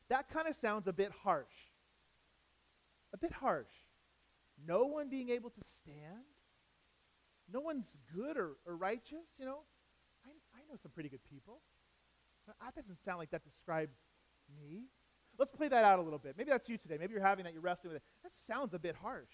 that 0.10 0.30
kind 0.30 0.48
of 0.48 0.56
sounds 0.56 0.88
a 0.88 0.94
bit 0.94 1.12
harsh. 1.24 1.48
A 3.14 3.18
bit 3.18 3.32
harsh. 3.32 3.68
No 4.68 4.86
one 4.86 5.10
being 5.10 5.30
able 5.30 5.50
to 5.50 5.62
stand? 5.80 6.26
No 7.52 7.62
one's 7.62 7.96
good 8.14 8.38
or, 8.38 8.58
or 8.66 8.76
righteous, 8.76 9.26
you 9.38 9.46
know? 9.46 9.60
I, 10.26 10.30
I 10.56 10.62
know 10.70 10.78
some 10.82 10.92
pretty 10.92 11.10
good 11.10 11.24
people. 11.30 11.62
That 12.48 12.76
doesn't 12.76 12.98
sound 13.06 13.20
like 13.20 13.32
that 13.32 13.44
describes 13.44 13.98
me. 14.60 14.86
Let's 15.38 15.52
play 15.52 15.68
that 15.68 15.84
out 15.84 16.00
a 16.00 16.02
little 16.02 16.20
bit. 16.20 16.36
Maybe 16.38 16.50
that's 16.50 16.68
you 16.68 16.78
today. 16.78 16.98
Maybe 17.00 17.14
you're 17.14 17.22
having 17.22 17.46
that, 17.46 17.54
you're 17.54 17.62
wrestling 17.62 17.94
with 17.94 18.02
it. 18.02 18.04
That 18.24 18.32
sounds 18.48 18.74
a 18.74 18.80
bit 18.80 18.96
harsh. 18.96 19.30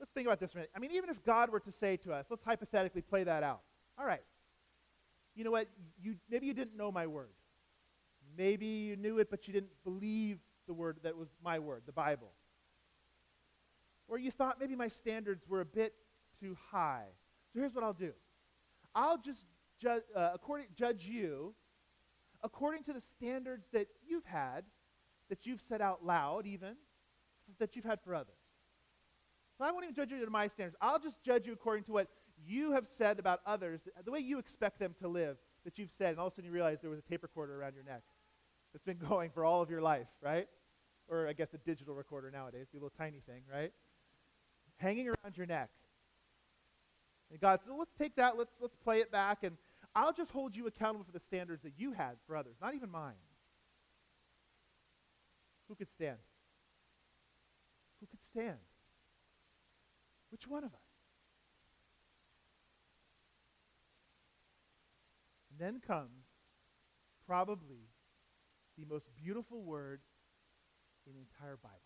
Let's 0.00 0.10
think 0.12 0.26
about 0.26 0.40
this 0.40 0.52
a 0.52 0.56
minute. 0.56 0.70
I 0.74 0.80
mean, 0.80 0.90
even 0.92 1.10
if 1.10 1.22
God 1.24 1.50
were 1.50 1.60
to 1.60 1.70
say 1.70 1.96
to 1.98 2.12
us, 2.12 2.26
let's 2.28 2.42
hypothetically 2.42 3.02
play 3.02 3.24
that 3.24 3.42
out. 3.42 3.60
All 3.98 4.06
right. 4.06 4.22
You 5.34 5.44
know 5.44 5.52
what? 5.52 5.68
You, 6.02 6.16
maybe 6.28 6.46
you 6.46 6.54
didn't 6.54 6.76
know 6.76 6.90
my 6.90 7.06
word. 7.06 7.30
Maybe 8.36 8.66
you 8.66 8.96
knew 8.96 9.18
it, 9.18 9.30
but 9.30 9.46
you 9.46 9.52
didn't 9.52 9.72
believe 9.84 10.38
the 10.66 10.74
word 10.74 10.98
that 11.02 11.16
was 11.16 11.28
my 11.44 11.58
word, 11.58 11.82
the 11.86 11.92
Bible. 11.92 12.32
Or 14.08 14.18
you 14.18 14.30
thought 14.30 14.60
maybe 14.60 14.76
my 14.76 14.88
standards 14.88 15.44
were 15.48 15.60
a 15.60 15.64
bit 15.64 15.94
too 16.40 16.56
high. 16.70 17.06
So 17.52 17.60
here's 17.60 17.74
what 17.74 17.84
I'll 17.84 17.92
do 17.92 18.12
I'll 18.94 19.18
just 19.18 19.44
ju- 19.78 20.02
uh, 20.14 20.30
according, 20.34 20.66
judge 20.74 21.06
you 21.06 21.54
according 22.42 22.82
to 22.84 22.92
the 22.92 23.00
standards 23.00 23.66
that 23.72 23.86
you've 24.06 24.24
had, 24.24 24.64
that 25.28 25.46
you've 25.46 25.60
set 25.60 25.80
out 25.80 26.04
loud, 26.04 26.46
even, 26.46 26.74
that 27.58 27.76
you've 27.76 27.84
had 27.84 28.00
for 28.02 28.14
others. 28.14 28.34
So 29.58 29.64
I 29.64 29.70
won't 29.70 29.84
even 29.84 29.94
judge 29.94 30.10
you 30.10 30.24
to 30.24 30.30
my 30.30 30.48
standards. 30.48 30.76
I'll 30.80 30.98
just 30.98 31.22
judge 31.22 31.46
you 31.46 31.52
according 31.52 31.84
to 31.84 31.92
what 31.92 32.08
you 32.44 32.72
have 32.72 32.88
said 32.98 33.18
about 33.18 33.40
others, 33.46 33.80
the 34.04 34.10
way 34.10 34.18
you 34.18 34.38
expect 34.38 34.80
them 34.80 34.94
to 35.00 35.08
live, 35.08 35.36
that 35.64 35.78
you've 35.78 35.92
said, 35.92 36.10
and 36.10 36.18
all 36.18 36.26
of 36.26 36.32
a 36.32 36.34
sudden 36.34 36.46
you 36.46 36.52
realize 36.52 36.78
there 36.80 36.90
was 36.90 36.98
a 36.98 37.02
tape 37.02 37.22
recorder 37.22 37.60
around 37.60 37.74
your 37.74 37.84
neck 37.84 38.02
that's 38.72 38.84
been 38.84 38.98
going 39.08 39.30
for 39.30 39.44
all 39.44 39.62
of 39.62 39.70
your 39.70 39.82
life, 39.82 40.08
right? 40.20 40.48
Or 41.08 41.26
I 41.28 41.32
guess 41.32 41.52
a 41.54 41.58
digital 41.58 41.94
recorder 41.94 42.30
nowadays, 42.30 42.66
the 42.72 42.76
little 42.76 42.92
tiny 42.96 43.20
thing, 43.26 43.42
right? 43.52 43.72
Hanging 44.76 45.08
around 45.08 45.36
your 45.36 45.46
neck. 45.46 45.70
And 47.30 47.40
God 47.40 47.60
said, 47.64 47.74
let's 47.78 47.94
take 47.94 48.16
that, 48.16 48.36
let's, 48.36 48.52
let's 48.60 48.76
play 48.76 49.00
it 49.00 49.10
back, 49.10 49.42
and 49.42 49.56
I'll 49.94 50.12
just 50.12 50.30
hold 50.30 50.56
you 50.56 50.66
accountable 50.66 51.04
for 51.04 51.12
the 51.12 51.20
standards 51.20 51.62
that 51.62 51.72
you 51.76 51.92
had 51.92 52.16
for 52.26 52.36
others, 52.36 52.56
not 52.60 52.74
even 52.74 52.90
mine. 52.90 53.14
Who 55.68 55.74
could 55.74 55.90
stand? 55.90 56.18
Who 58.00 58.06
could 58.06 58.22
stand? 58.22 58.58
Which 60.30 60.46
one 60.46 60.64
of 60.64 60.72
us? 60.72 60.80
And 65.50 65.58
then 65.58 65.80
comes 65.80 66.26
probably 67.26 67.91
the 68.82 68.92
most 68.92 69.08
beautiful 69.14 69.62
word 69.62 70.00
in 71.06 71.12
the 71.14 71.20
entire 71.20 71.56
Bible. 71.56 71.78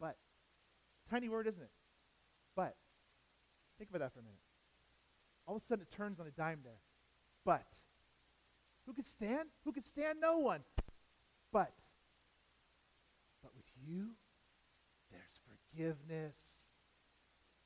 But, 0.00 0.16
tiny 1.10 1.28
word, 1.28 1.46
isn't 1.46 1.62
it? 1.62 1.70
But, 2.54 2.76
think 3.78 3.90
about 3.90 4.00
that 4.00 4.12
for 4.12 4.20
a 4.20 4.22
minute. 4.22 4.38
All 5.46 5.56
of 5.56 5.62
a 5.62 5.64
sudden 5.64 5.82
it 5.82 5.94
turns 5.94 6.20
on 6.20 6.26
a 6.26 6.30
dime 6.30 6.60
there. 6.62 6.80
But, 7.44 7.66
who 8.86 8.92
could 8.92 9.06
stand? 9.06 9.48
Who 9.64 9.72
could 9.72 9.86
stand? 9.86 10.18
No 10.20 10.38
one. 10.38 10.60
But, 11.52 11.72
but 13.42 13.52
with 13.54 13.66
you, 13.84 14.10
there's 15.10 15.40
forgiveness. 15.46 16.36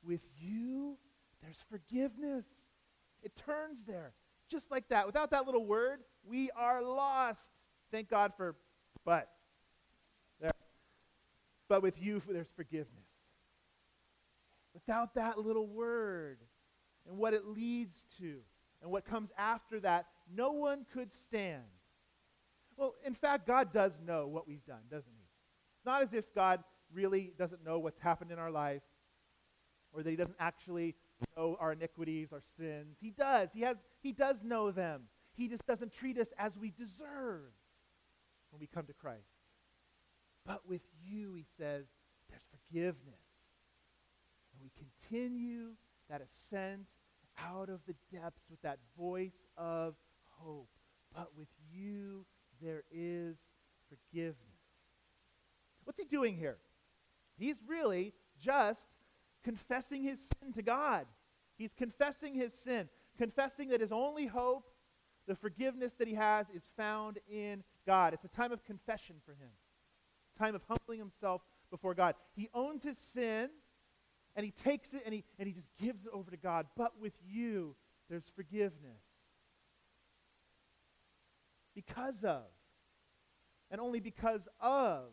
With 0.03 0.21
you, 0.39 0.97
there's 1.41 1.63
forgiveness. 1.69 2.45
It 3.23 3.35
turns 3.35 3.79
there. 3.87 4.13
Just 4.49 4.71
like 4.71 4.87
that. 4.89 5.05
Without 5.05 5.31
that 5.31 5.45
little 5.45 5.65
word, 5.65 5.99
we 6.23 6.49
are 6.51 6.81
lost. 6.81 7.51
Thank 7.91 8.09
God 8.09 8.33
for 8.37 8.55
but. 9.05 9.29
There. 10.39 10.51
But 11.67 11.81
with 11.81 12.01
you, 12.01 12.21
there's 12.29 12.51
forgiveness. 12.55 12.91
Without 14.73 15.15
that 15.15 15.39
little 15.39 15.67
word 15.67 16.39
and 17.07 17.17
what 17.17 17.33
it 17.33 17.45
leads 17.45 18.05
to 18.19 18.39
and 18.81 18.91
what 18.91 19.05
comes 19.05 19.31
after 19.37 19.79
that, 19.79 20.05
no 20.33 20.51
one 20.51 20.85
could 20.93 21.13
stand. 21.13 21.63
Well, 22.75 22.93
in 23.05 23.15
fact, 23.15 23.47
God 23.47 23.73
does 23.73 23.93
know 24.05 24.27
what 24.27 24.47
we've 24.47 24.65
done, 24.65 24.81
doesn't 24.89 25.11
he? 25.17 25.25
It's 25.77 25.85
not 25.85 26.03
as 26.03 26.13
if 26.13 26.33
God 26.35 26.63
really 26.93 27.33
doesn't 27.37 27.65
know 27.65 27.79
what's 27.79 27.99
happened 27.99 28.31
in 28.31 28.39
our 28.39 28.51
life 28.51 28.83
or 29.91 30.03
that 30.03 30.09
he 30.09 30.15
doesn't 30.15 30.37
actually 30.39 30.95
know 31.35 31.57
our 31.59 31.73
iniquities, 31.73 32.29
our 32.31 32.41
sins. 32.57 32.97
He 32.99 33.11
does. 33.11 33.49
He 33.53 33.61
has 33.61 33.77
he 34.01 34.11
does 34.11 34.37
know 34.43 34.71
them. 34.71 35.03
He 35.33 35.47
just 35.47 35.65
doesn't 35.67 35.93
treat 35.93 36.17
us 36.17 36.27
as 36.37 36.57
we 36.57 36.71
deserve 36.71 37.51
when 38.49 38.59
we 38.59 38.67
come 38.67 38.85
to 38.85 38.93
Christ. 38.93 39.29
But 40.45 40.67
with 40.67 40.81
you, 41.05 41.35
he 41.35 41.45
says, 41.57 41.85
there's 42.29 42.41
forgiveness. 42.49 42.95
And 44.53 44.61
we 44.63 44.71
continue 44.75 45.71
that 46.09 46.21
ascent 46.21 46.87
out 47.37 47.69
of 47.69 47.81
the 47.85 47.95
depths 48.11 48.49
with 48.49 48.61
that 48.61 48.79
voice 48.97 49.45
of 49.57 49.95
hope. 50.39 50.69
But 51.13 51.31
with 51.37 51.49
you, 51.71 52.25
there 52.61 52.83
is 52.91 53.35
forgiveness. 53.89 54.37
What's 55.83 55.99
he 55.99 56.05
doing 56.05 56.35
here? 56.35 56.57
He's 57.37 57.57
really 57.67 58.13
just 58.39 58.87
confessing 59.47 60.03
his 60.03 60.19
sin 60.19 60.51
to 60.51 60.61
God. 60.61 61.05
He's 61.57 61.71
confessing 61.77 62.33
his 62.33 62.51
sin, 62.65 62.89
confessing 63.17 63.69
that 63.69 63.79
his 63.79 63.93
only 63.93 64.25
hope, 64.25 64.69
the 65.25 65.35
forgiveness 65.35 65.93
that 65.99 66.07
he 66.07 66.15
has, 66.15 66.47
is 66.53 66.63
found 66.75 67.19
in 67.31 67.63
God. 67.85 68.13
It's 68.13 68.25
a 68.25 68.27
time 68.27 68.51
of 68.51 68.65
confession 68.65 69.15
for 69.25 69.31
him, 69.31 69.51
time 70.37 70.53
of 70.53 70.63
humbling 70.67 70.99
himself 70.99 71.41
before 71.71 71.93
God. 71.93 72.15
He 72.35 72.49
owns 72.53 72.83
his 72.83 72.97
sin, 72.97 73.49
and 74.35 74.43
he 74.43 74.51
takes 74.51 74.93
it 74.93 75.03
and 75.05 75.13
he, 75.13 75.23
and 75.39 75.47
he 75.47 75.53
just 75.53 75.69
gives 75.79 76.01
it 76.01 76.11
over 76.13 76.29
to 76.29 76.37
God. 76.37 76.65
But 76.75 76.99
with 76.99 77.13
you, 77.25 77.73
there's 78.09 78.29
forgiveness. 78.35 79.01
Because 81.73 82.21
of, 82.25 82.43
and 83.71 83.79
only 83.79 84.01
because 84.01 84.41
of, 84.59 85.05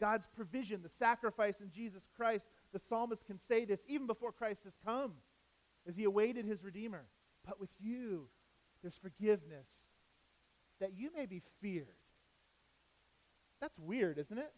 God's 0.00 0.26
provision, 0.36 0.82
the 0.82 0.88
sacrifice 0.88 1.60
in 1.60 1.70
Jesus 1.70 2.02
Christ, 2.16 2.46
the 2.76 2.80
psalmist 2.80 3.24
can 3.24 3.38
say 3.38 3.64
this 3.64 3.80
even 3.88 4.06
before 4.06 4.32
Christ 4.32 4.60
has 4.64 4.74
come, 4.84 5.12
as 5.88 5.96
he 5.96 6.04
awaited 6.04 6.44
his 6.44 6.62
Redeemer. 6.62 7.06
But 7.46 7.58
with 7.58 7.70
you, 7.80 8.28
there's 8.82 8.98
forgiveness, 8.98 9.66
that 10.78 10.90
you 10.94 11.10
may 11.16 11.24
be 11.24 11.40
feared. 11.62 11.86
That's 13.62 13.78
weird, 13.78 14.18
isn't 14.18 14.36
it? 14.36 14.52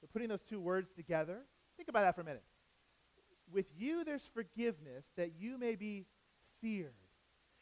We're 0.00 0.08
putting 0.10 0.28
those 0.28 0.40
two 0.40 0.58
words 0.58 0.90
together. 0.96 1.40
Think 1.76 1.90
about 1.90 2.00
that 2.00 2.14
for 2.14 2.22
a 2.22 2.24
minute. 2.24 2.44
With 3.52 3.66
you, 3.76 4.04
there's 4.04 4.26
forgiveness, 4.32 5.04
that 5.18 5.32
you 5.38 5.58
may 5.58 5.76
be 5.76 6.06
feared. 6.62 6.94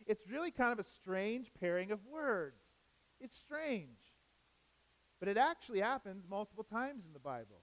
It's 0.07 0.23
really 0.31 0.53
kind 0.53 0.73
of 0.73 0.79
a 0.79 0.89
strange 0.95 1.51
pairing 1.59 1.91
of 1.91 1.99
words. 2.07 2.63
It's 3.21 3.35
strange. 3.35 3.99
But 5.19 5.29
it 5.29 5.37
actually 5.37 5.81
happens 5.81 6.23
multiple 6.31 6.63
times 6.63 7.05
in 7.05 7.13
the 7.13 7.19
Bible. 7.19 7.63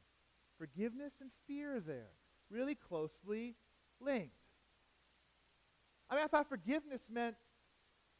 Forgiveness 0.57 1.13
and 1.21 1.29
fear 1.45 1.79
there, 1.79 2.11
really 2.49 2.75
closely 2.75 3.55
linked. 3.99 4.33
I 6.09 6.15
mean, 6.15 6.23
I 6.23 6.27
thought 6.27 6.47
forgiveness 6.47 7.03
meant 7.11 7.35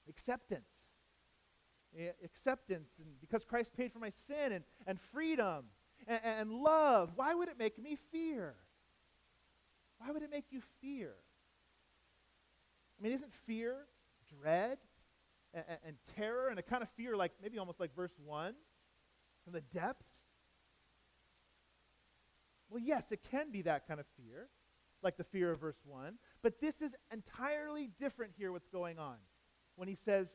acceptance. 0.10 0.70
Eh, 1.98 2.12
acceptance, 2.24 2.90
and 3.00 3.08
because 3.22 3.44
Christ 3.44 3.72
paid 3.76 3.92
for 3.92 4.00
my 4.00 4.12
sin, 4.28 4.52
and, 4.52 4.64
and 4.86 5.00
freedom, 5.00 5.66
and, 6.06 6.20
and 6.24 6.52
love. 6.52 7.12
Why 7.16 7.34
would 7.34 7.48
it 7.48 7.58
make 7.58 7.82
me 7.82 7.98
fear? 8.12 8.56
Why 9.98 10.12
would 10.12 10.22
it 10.22 10.30
make 10.30 10.46
you 10.52 10.62
fear? 10.82 11.14
I 13.00 13.04
mean, 13.04 13.14
isn't 13.14 13.34
fear 13.46 13.86
dread 14.42 14.78
and, 15.54 15.64
and, 15.86 15.96
terror 16.16 16.50
and 16.50 16.60
a 16.60 16.62
kind 16.62 16.84
of 16.84 16.90
fear 16.98 17.16
like 17.16 17.32
maybe 17.42 17.58
almost 17.58 17.80
like 17.80 17.96
verse 17.96 18.12
1 18.24 18.54
from 19.44 19.54
the 19.54 19.62
depths? 19.62 20.17
Well, 22.70 22.82
yes, 22.84 23.04
it 23.12 23.22
can 23.32 23.52
be 23.52 23.62
that 23.64 23.88
kind 23.88 24.00
of 24.00 24.06
fear, 24.18 24.50
like 25.02 25.18
the 25.18 25.24
fear 25.24 25.52
of 25.52 25.60
verse 25.60 25.80
1, 25.86 26.16
but 26.42 26.60
this 26.60 26.76
is 26.82 26.92
entirely 27.12 27.90
different 28.00 28.34
here, 28.38 28.52
what's 28.52 28.68
going 28.68 29.00
on. 29.00 29.16
When 29.76 29.88
he 29.88 29.96
says, 29.96 30.28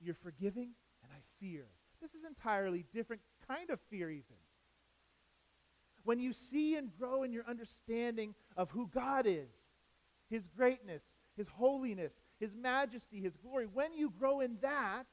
You're 0.00 0.14
forgiving 0.14 0.70
and 1.02 1.12
I 1.12 1.20
fear. 1.40 1.66
This 2.00 2.10
is 2.10 2.24
entirely 2.24 2.84
different 2.92 3.22
kind 3.48 3.70
of 3.70 3.80
fear, 3.90 4.10
even. 4.10 4.36
When 6.04 6.20
you 6.20 6.32
see 6.32 6.76
and 6.76 6.90
grow 6.98 7.22
in 7.22 7.32
your 7.32 7.44
understanding 7.46 8.34
of 8.56 8.70
who 8.70 8.88
God 8.88 9.26
is, 9.26 9.48
his 10.30 10.46
greatness, 10.56 11.02
his 11.36 11.48
holiness, 11.48 12.12
his 12.38 12.54
majesty, 12.54 13.20
his 13.20 13.36
glory, 13.36 13.66
when 13.66 13.94
you 13.94 14.12
grow 14.18 14.40
in 14.40 14.58
that, 14.62 15.04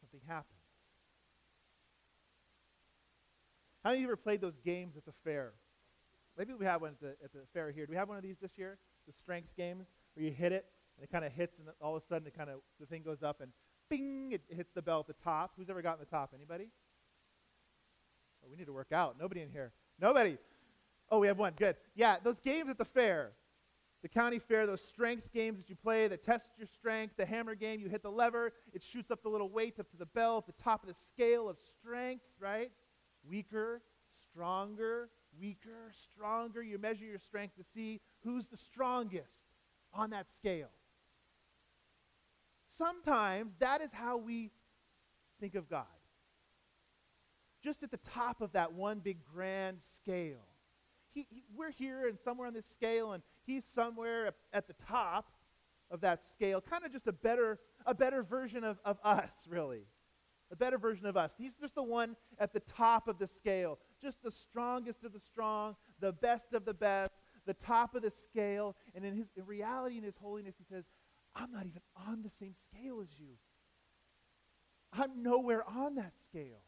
something 0.00 0.20
happens. 0.26 0.59
How 3.82 3.90
many 3.90 3.98
of 3.98 4.02
you 4.02 4.08
ever 4.08 4.16
played 4.16 4.40
those 4.40 4.58
games 4.64 4.96
at 4.96 5.04
the 5.06 5.12
fair? 5.24 5.52
Maybe 6.36 6.52
we 6.52 6.66
have 6.66 6.82
one 6.82 6.90
at 6.90 7.00
the, 7.00 7.24
at 7.24 7.32
the 7.32 7.40
fair 7.52 7.70
here. 7.70 7.86
Do 7.86 7.90
we 7.90 7.96
have 7.96 8.08
one 8.08 8.18
of 8.18 8.22
these 8.22 8.36
this 8.40 8.52
year? 8.56 8.78
The 9.06 9.12
strength 9.12 9.48
games 9.56 9.86
where 10.14 10.24
you 10.24 10.32
hit 10.32 10.52
it 10.52 10.66
and 10.96 11.04
it 11.04 11.10
kind 11.10 11.24
of 11.24 11.32
hits 11.32 11.58
and 11.58 11.68
all 11.80 11.96
of 11.96 12.02
a 12.02 12.06
sudden 12.06 12.26
it 12.26 12.36
kind 12.36 12.50
of 12.50 12.60
the 12.78 12.86
thing 12.86 13.02
goes 13.02 13.22
up 13.22 13.40
and 13.40 13.52
bing 13.88 14.32
it 14.32 14.42
hits 14.48 14.70
the 14.74 14.82
bell 14.82 15.00
at 15.00 15.06
the 15.06 15.22
top. 15.24 15.52
Who's 15.56 15.70
ever 15.70 15.82
gotten 15.82 16.00
the 16.00 16.10
top? 16.10 16.32
Anybody? 16.34 16.68
Oh, 18.44 18.48
we 18.50 18.56
need 18.56 18.66
to 18.66 18.72
work 18.72 18.92
out. 18.92 19.16
Nobody 19.18 19.40
in 19.40 19.50
here. 19.50 19.72
Nobody. 19.98 20.36
Oh, 21.10 21.18
we 21.18 21.26
have 21.26 21.38
one. 21.38 21.54
Good. 21.56 21.76
Yeah, 21.94 22.16
those 22.22 22.38
games 22.40 22.68
at 22.68 22.78
the 22.78 22.84
fair, 22.84 23.32
the 24.02 24.08
county 24.08 24.38
fair, 24.38 24.66
those 24.66 24.82
strength 24.82 25.32
games 25.32 25.58
that 25.58 25.68
you 25.68 25.76
play 25.76 26.06
that 26.06 26.22
test 26.22 26.50
your 26.56 26.68
strength, 26.68 27.16
the 27.16 27.26
hammer 27.26 27.54
game, 27.54 27.80
you 27.80 27.88
hit 27.88 28.02
the 28.02 28.10
lever, 28.10 28.52
it 28.72 28.82
shoots 28.82 29.10
up 29.10 29.22
the 29.22 29.28
little 29.28 29.48
weight 29.48 29.78
up 29.80 29.90
to 29.90 29.96
the 29.96 30.06
bell 30.06 30.38
at 30.38 30.46
the 30.46 30.62
top 30.62 30.82
of 30.82 30.88
the 30.88 30.94
scale 31.08 31.48
of 31.48 31.56
strength, 31.80 32.24
right? 32.38 32.70
Weaker, 33.28 33.82
stronger, 34.30 35.08
weaker, 35.38 35.92
stronger. 36.12 36.62
You 36.62 36.78
measure 36.78 37.04
your 37.04 37.18
strength 37.18 37.56
to 37.56 37.64
see 37.74 38.00
who's 38.22 38.46
the 38.46 38.56
strongest 38.56 39.38
on 39.92 40.10
that 40.10 40.30
scale. 40.30 40.70
Sometimes 42.66 43.52
that 43.58 43.80
is 43.80 43.92
how 43.92 44.16
we 44.16 44.50
think 45.40 45.54
of 45.54 45.68
God. 45.68 45.84
Just 47.62 47.82
at 47.82 47.90
the 47.90 47.98
top 47.98 48.40
of 48.40 48.52
that 48.52 48.72
one 48.72 49.00
big 49.00 49.18
grand 49.34 49.78
scale. 49.96 50.46
He, 51.12 51.26
he, 51.28 51.42
we're 51.56 51.72
here 51.72 52.06
and 52.06 52.16
somewhere 52.18 52.46
on 52.46 52.54
this 52.54 52.66
scale, 52.66 53.12
and 53.12 53.22
he's 53.44 53.64
somewhere 53.64 54.32
at 54.52 54.66
the 54.66 54.74
top 54.74 55.32
of 55.90 56.00
that 56.02 56.24
scale, 56.24 56.60
kind 56.60 56.84
of 56.84 56.92
just 56.92 57.08
a 57.08 57.12
better, 57.12 57.58
a 57.84 57.92
better 57.92 58.22
version 58.22 58.62
of, 58.62 58.78
of 58.84 58.98
us, 59.02 59.30
really 59.48 59.82
a 60.52 60.56
better 60.56 60.78
version 60.78 61.06
of 61.06 61.16
us. 61.16 61.32
He's 61.38 61.54
just 61.54 61.74
the 61.74 61.82
one 61.82 62.16
at 62.38 62.52
the 62.52 62.60
top 62.60 63.08
of 63.08 63.18
the 63.18 63.28
scale, 63.28 63.78
just 64.02 64.22
the 64.22 64.30
strongest 64.30 65.04
of 65.04 65.12
the 65.12 65.20
strong, 65.20 65.76
the 66.00 66.12
best 66.12 66.52
of 66.52 66.64
the 66.64 66.74
best, 66.74 67.12
the 67.46 67.54
top 67.54 67.94
of 67.94 68.02
the 68.02 68.10
scale. 68.10 68.76
And 68.94 69.04
in, 69.04 69.16
his, 69.16 69.26
in 69.36 69.46
reality, 69.46 69.98
in 69.98 70.04
his 70.04 70.16
holiness, 70.20 70.54
he 70.58 70.64
says, 70.64 70.84
I'm 71.34 71.52
not 71.52 71.66
even 71.66 71.82
on 72.08 72.22
the 72.22 72.30
same 72.30 72.54
scale 72.64 73.00
as 73.00 73.08
you. 73.18 73.34
I'm 74.92 75.22
nowhere 75.22 75.62
on 75.68 75.94
that 75.96 76.12
scale. 76.24 76.64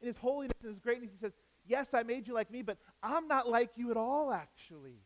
In 0.00 0.06
his 0.06 0.16
holiness 0.16 0.56
and 0.62 0.70
his 0.70 0.78
greatness, 0.78 1.10
he 1.12 1.18
says, 1.18 1.32
Yes, 1.64 1.94
I 1.94 2.02
made 2.02 2.26
you 2.26 2.34
like 2.34 2.50
me, 2.50 2.62
but 2.62 2.78
I'm 3.04 3.28
not 3.28 3.48
like 3.48 3.70
you 3.76 3.92
at 3.92 3.96
all, 3.96 4.32
actually. 4.32 4.98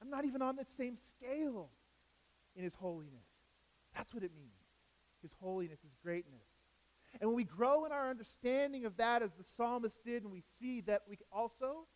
I'm 0.00 0.08
not 0.08 0.24
even 0.24 0.40
on 0.40 0.56
the 0.56 0.64
same 0.78 0.96
scale 0.96 1.70
in 2.56 2.64
his 2.64 2.74
holiness. 2.74 3.26
That's 3.94 4.14
what 4.14 4.22
it 4.22 4.30
means. 4.34 4.48
His 5.20 5.32
holiness, 5.38 5.78
his 5.82 5.92
greatness. 6.02 6.49
And 7.18 7.30
when 7.30 7.36
we 7.36 7.44
grow 7.44 7.84
in 7.84 7.92
our 7.92 8.08
understanding 8.08 8.84
of 8.84 8.96
that 8.98 9.22
as 9.22 9.32
the 9.32 9.44
psalmist 9.56 10.04
did, 10.04 10.22
and 10.22 10.32
we 10.32 10.44
see 10.60 10.80
that 10.82 11.02
we 11.08 11.16
also, 11.32 11.86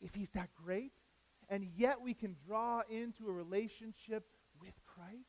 if 0.00 0.14
he's 0.14 0.30
that 0.30 0.50
great, 0.54 0.92
and 1.48 1.64
yet 1.76 2.00
we 2.00 2.14
can 2.14 2.36
draw 2.46 2.82
into 2.88 3.28
a 3.28 3.32
relationship 3.32 4.24
with 4.60 4.74
Christ 4.84 5.28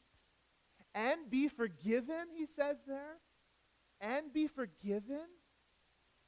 and 0.93 1.29
be 1.29 1.47
forgiven, 1.47 2.27
he 2.35 2.45
says 2.45 2.77
there, 2.87 3.17
and 4.01 4.33
be 4.33 4.47
forgiven, 4.47 5.27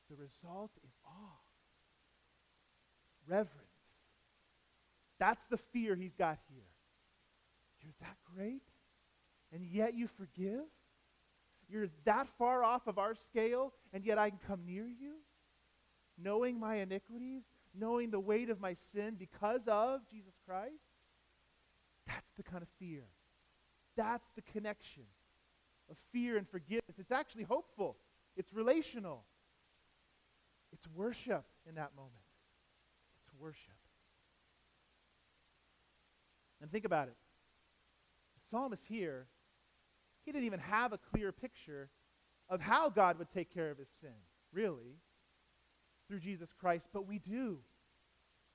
the 0.09 0.15
result 0.15 0.71
is 0.85 0.93
awe, 1.05 1.39
reverence. 3.27 3.51
That's 5.19 5.43
the 5.49 5.57
fear 5.57 5.95
he's 5.95 6.15
got 6.15 6.37
here. 6.49 6.63
You're 7.81 7.93
that 8.01 8.17
great, 8.35 8.63
and 9.53 9.65
yet 9.65 9.93
you 9.93 10.07
forgive? 10.07 10.65
You're 11.69 11.87
that 12.05 12.27
far 12.37 12.63
off 12.63 12.87
of 12.87 12.97
our 12.97 13.13
scale, 13.13 13.73
and 13.93 14.05
yet 14.05 14.17
I 14.17 14.29
can 14.29 14.39
come 14.47 14.61
near 14.65 14.87
you, 14.87 15.15
knowing 16.17 16.59
my 16.59 16.75
iniquities, 16.75 17.43
knowing 17.73 18.09
the 18.09 18.19
weight 18.19 18.49
of 18.49 18.59
my 18.59 18.75
sin 18.93 19.15
because 19.17 19.61
of 19.67 20.01
Jesus 20.09 20.33
Christ. 20.45 20.73
That's 22.07 22.31
the 22.37 22.43
kind 22.43 22.63
of 22.63 22.69
fear. 22.79 23.03
That's 23.97 24.29
the 24.35 24.41
connection 24.41 25.03
of 25.89 25.97
fear 26.11 26.37
and 26.37 26.47
forgiveness. 26.47 26.97
It's 26.99 27.11
actually 27.11 27.43
hopeful, 27.43 27.97
it's 28.35 28.53
relational, 28.53 29.23
it's 30.71 30.87
worship 30.95 31.43
in 31.67 31.75
that 31.75 31.95
moment. 31.95 32.13
It's 33.21 33.33
worship. 33.39 33.73
And 36.61 36.71
think 36.71 36.85
about 36.85 37.07
it. 37.07 37.15
The 38.35 38.49
psalmist 38.49 38.83
here 38.87 39.27
he 40.27 40.33
didn't 40.33 40.43
even 40.43 40.59
have 40.59 40.91
a 40.91 40.97
clear 40.97 41.31
picture 41.31 41.89
of 42.49 42.59
how 42.59 42.89
God 42.89 43.17
would 43.17 43.29
take 43.29 43.53
care 43.53 43.71
of 43.71 43.77
his 43.77 43.87
sin, 44.01 44.11
really, 44.51 44.99
through 46.05 46.19
Jesus 46.19 46.49
Christ, 46.59 46.89
but 46.93 47.07
we 47.07 47.17
do. 47.17 47.59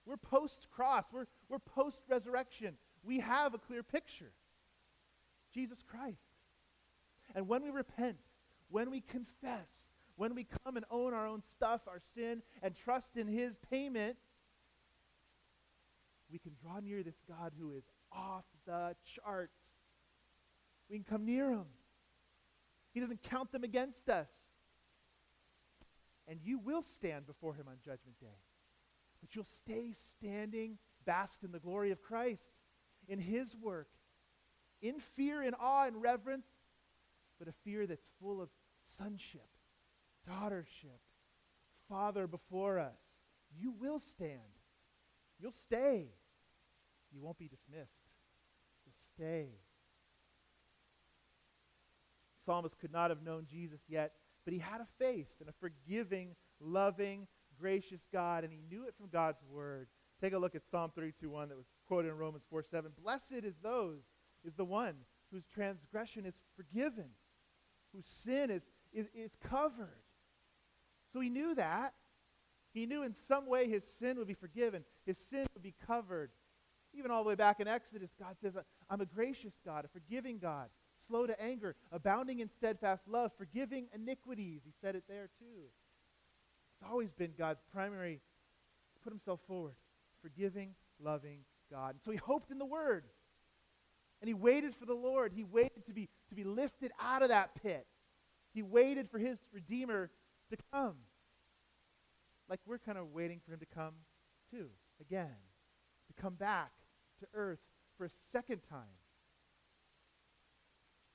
We're 0.05 0.19
post 0.19 0.67
cross, 0.71 1.05
we're, 1.11 1.25
we're 1.49 1.59
post 1.59 2.03
resurrection. 2.11 2.75
We 3.03 3.21
have 3.21 3.55
a 3.55 3.59
clear 3.59 3.83
picture 3.83 4.33
Jesus 5.55 5.83
Christ. 5.83 6.19
And 7.35 7.49
when 7.49 7.63
we 7.63 7.71
repent, 7.71 8.19
when 8.69 8.91
we 8.91 9.01
confess, 9.01 9.71
when 10.17 10.35
we 10.35 10.47
come 10.65 10.77
and 10.77 10.85
own 10.91 11.15
our 11.15 11.27
own 11.27 11.43
stuff, 11.55 11.81
our 11.87 12.03
sin, 12.15 12.43
and 12.63 12.75
trust 12.85 13.17
in 13.17 13.27
his 13.27 13.57
payment, 13.71 14.17
we 16.31 16.39
can 16.39 16.53
draw 16.63 16.81
near 16.81 17.03
this 17.03 17.23
God 17.27 17.53
who 17.59 17.73
is 17.73 17.85
off 18.13 18.45
the 18.67 18.95
charts. 19.15 19.63
We 20.93 20.99
can 20.99 21.05
come 21.05 21.25
near 21.25 21.51
him. 21.51 21.65
He 22.93 23.01
doesn't 23.01 23.23
count 23.23 23.51
them 23.51 23.65
against 23.65 24.11
us. 24.11 24.29
And 26.29 26.39
you 26.45 26.59
will 26.59 26.83
stand 26.83 27.27
before 27.27 27.55
him 27.55 27.65
on 27.67 27.77
Judgment 27.83 28.21
Day. 28.21 28.27
But 29.23 29.35
you'll 29.35 29.47
stay 29.47 29.95
standing, 30.13 30.77
basked 31.07 31.45
in 31.45 31.51
the 31.51 31.59
glory 31.59 31.93
of 31.93 32.03
Christ, 32.03 32.43
in 33.09 33.19
his 33.19 33.57
work, 33.57 33.89
in 34.83 35.01
fear, 35.01 35.43
in 35.43 35.55
awe, 35.55 35.87
and 35.87 36.03
reverence, 36.03 36.47
but 37.39 37.49
a 37.49 37.53
fear 37.65 37.87
that's 37.87 38.05
full 38.21 38.43
of 38.43 38.51
sonship, 38.99 39.49
daughtership, 40.31 41.01
Father 41.89 42.27
before 42.27 42.79
us. 42.79 43.01
You 43.59 43.73
will 43.81 43.99
stand. 43.99 44.41
You'll 45.41 45.53
stay. 45.53 46.09
You 47.11 47.23
won't 47.23 47.39
be 47.39 47.49
dismissed. 47.49 48.11
You'll 48.85 48.95
stay. 49.15 49.49
Psalmist 52.45 52.79
could 52.79 52.93
not 52.93 53.11
have 53.11 53.23
known 53.23 53.47
Jesus 53.51 53.81
yet, 53.89 54.13
but 54.45 54.53
he 54.53 54.59
had 54.59 54.81
a 54.81 54.87
faith 54.99 55.29
and 55.41 55.49
a 55.49 55.55
forgiving, 55.61 56.35
loving, 56.61 57.27
gracious 57.61 58.01
God, 58.13 58.45
and 58.45 58.53
he 58.53 58.61
knew 58.71 58.85
it 58.87 58.95
from 58.97 59.09
God's 59.09 59.43
word. 59.49 59.89
Take 60.21 60.33
a 60.33 60.39
look 60.39 60.55
at 60.55 60.63
Psalm 60.71 60.93
32:1 60.97 61.49
that 61.49 61.57
was 61.57 61.67
quoted 61.87 62.09
in 62.09 62.17
Romans 62.17 62.45
4:7. 62.51 62.93
Blessed 63.03 63.45
is 63.45 63.57
those, 63.63 64.03
is 64.45 64.55
the 64.55 64.65
one 64.65 65.05
whose 65.31 65.47
transgression 65.47 66.27
is 66.27 66.41
forgiven, 66.57 67.11
whose 67.93 68.07
sin 68.07 68.51
is, 68.51 68.63
is, 68.93 69.09
is 69.15 69.35
covered. 69.37 70.03
So 71.13 71.21
he 71.21 71.29
knew 71.29 71.55
that. 71.55 71.95
He 72.73 72.87
knew 72.87 73.03
in 73.03 73.15
some 73.15 73.47
way 73.47 73.69
his 73.69 73.85
sin 73.99 74.19
would 74.19 74.29
be 74.29 74.35
forgiven, 74.35 74.85
his 75.05 75.19
sin 75.19 75.47
would 75.55 75.63
be 75.63 75.75
covered. 75.87 76.31
Even 76.95 77.11
all 77.11 77.23
the 77.23 77.29
way 77.29 77.35
back 77.35 77.61
in 77.61 77.69
Exodus, 77.69 78.11
God 78.19 78.37
says, 78.41 78.55
I'm 78.89 79.01
a 79.01 79.07
gracious 79.07 79.55
God, 79.65 79.85
a 79.85 79.89
forgiving 79.89 80.39
God, 80.39 80.69
slow 81.07 81.27
to 81.27 81.41
anger, 81.41 81.77
abounding 81.91 82.41
in 82.41 82.49
steadfast 82.49 83.07
love, 83.09 83.33
forgiving 83.37 83.87
iniquities. 83.95 84.63
He 84.65 84.73
said 84.81 84.95
it 84.95 85.05
there 85.09 85.29
too. 85.39 85.65
It's 86.75 86.91
always 86.91 87.13
been 87.13 87.33
God's 87.39 87.63
primary, 87.73 88.21
put 89.03 89.13
himself 89.13 89.41
forward, 89.47 89.75
forgiving, 90.21 90.75
loving 91.03 91.41
God. 91.71 91.95
And 91.95 92.03
so 92.03 92.11
he 92.11 92.17
hoped 92.17 92.51
in 92.51 92.59
the 92.59 92.65
Word. 92.65 93.05
And 94.21 94.29
he 94.29 94.35
waited 94.35 94.75
for 94.77 94.87
the 94.87 94.95
Lord. 94.95 95.33
He 95.33 95.43
waited 95.43 95.87
to 95.87 95.93
be, 95.93 96.09
to 96.29 96.35
be 96.35 96.45
lifted 96.45 96.93
out 97.01 97.23
of 97.23 97.31
that 97.31 97.61
pit. 97.61 97.87
He 98.55 98.63
waited 98.63 99.11
for 99.11 99.19
his 99.19 99.39
Redeemer 99.53 100.11
to 100.51 100.57
come. 100.73 100.95
Like 102.49 102.61
we're 102.67 102.79
kind 102.79 102.99
of 102.99 103.13
waiting 103.13 103.41
for 103.45 103.53
him 103.53 103.61
to 103.61 103.67
come 103.67 103.95
too, 104.51 104.69
again, 105.01 105.35
to 106.07 106.23
come 106.23 106.35
back 106.35 106.71
to 107.21 107.27
earth 107.35 107.61
for 107.97 108.05
a 108.05 108.11
second 108.31 108.61
time. 108.69 109.02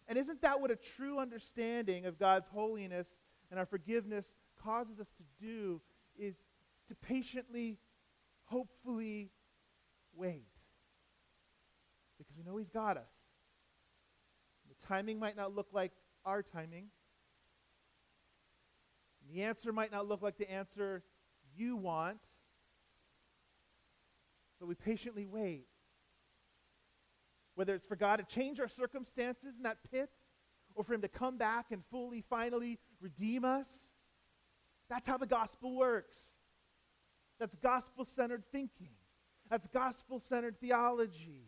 And 0.08 0.18
isn't 0.18 0.42
that 0.42 0.62
what 0.62 0.72
a 0.72 0.76
true 0.76 1.20
understanding 1.20 2.06
of 2.06 2.18
God's 2.18 2.48
holiness 2.48 3.08
and 3.52 3.60
our 3.60 3.66
forgiveness 3.66 4.26
causes 4.64 5.00
us 5.00 5.12
to 5.18 5.46
do 5.46 5.82
is 6.18 6.36
to 6.88 6.96
patiently, 6.96 7.78
hopefully 8.46 9.32
wait. 10.16 10.48
Because 12.18 12.34
we 12.38 12.44
know 12.44 12.58
he's 12.58 12.70
got 12.70 12.98
us. 12.98 13.12
The 14.70 14.88
timing 14.88 15.20
might 15.20 15.36
not 15.36 15.54
look 15.54 15.68
like 15.74 15.92
our 16.26 16.42
timing. 16.42 16.88
The 19.34 19.44
answer 19.44 19.74
might 19.74 19.92
not 19.92 20.08
look 20.08 20.22
like 20.22 20.38
the 20.38 20.50
answer 20.50 21.04
you 21.56 21.76
want, 21.76 22.20
but 24.60 24.68
we 24.68 24.76
patiently 24.76 25.26
wait. 25.26 25.68
Whether 27.58 27.74
it's 27.74 27.88
for 27.88 27.96
God 27.96 28.18
to 28.18 28.24
change 28.24 28.60
our 28.60 28.68
circumstances 28.68 29.56
in 29.58 29.64
that 29.64 29.80
pit, 29.92 30.12
or 30.76 30.84
for 30.84 30.94
Him 30.94 31.02
to 31.02 31.08
come 31.08 31.40
back 31.40 31.72
and 31.72 31.82
fully, 31.90 32.24
finally 32.30 32.78
redeem 33.02 33.44
us. 33.44 33.66
That's 34.92 35.08
how 35.08 35.18
the 35.18 35.26
gospel 35.26 35.76
works. 35.76 36.18
That's 37.40 37.56
gospel 37.56 38.06
centered 38.06 38.44
thinking. 38.52 38.92
That's 39.50 39.66
gospel 39.66 40.20
centered 40.20 40.62
theology. 40.62 41.48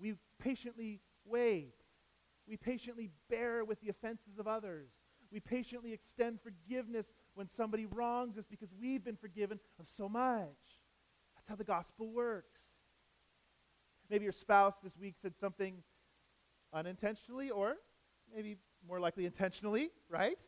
We 0.00 0.14
patiently 0.40 1.00
wait. 1.24 1.74
We 2.48 2.56
patiently 2.56 3.10
bear 3.30 3.64
with 3.64 3.80
the 3.80 3.90
offenses 3.90 4.40
of 4.40 4.48
others. 4.48 4.88
We 5.30 5.38
patiently 5.38 5.92
extend 5.92 6.40
forgiveness 6.40 7.06
when 7.34 7.48
somebody 7.48 7.86
wrongs 7.86 8.36
us 8.36 8.46
because 8.50 8.70
we've 8.80 9.04
been 9.04 9.16
forgiven 9.16 9.60
of 9.78 9.86
so 9.86 10.08
much. 10.08 10.48
That's 11.36 11.48
how 11.48 11.54
the 11.54 11.62
gospel 11.62 12.10
works. 12.10 12.62
Maybe 14.10 14.24
your 14.24 14.32
spouse 14.32 14.74
this 14.82 14.96
week 14.96 15.14
said 15.20 15.34
something 15.38 15.82
unintentionally 16.72 17.50
or 17.50 17.74
maybe 18.34 18.56
more 18.86 19.00
likely 19.00 19.26
intentionally, 19.26 19.90
right? 20.08 20.38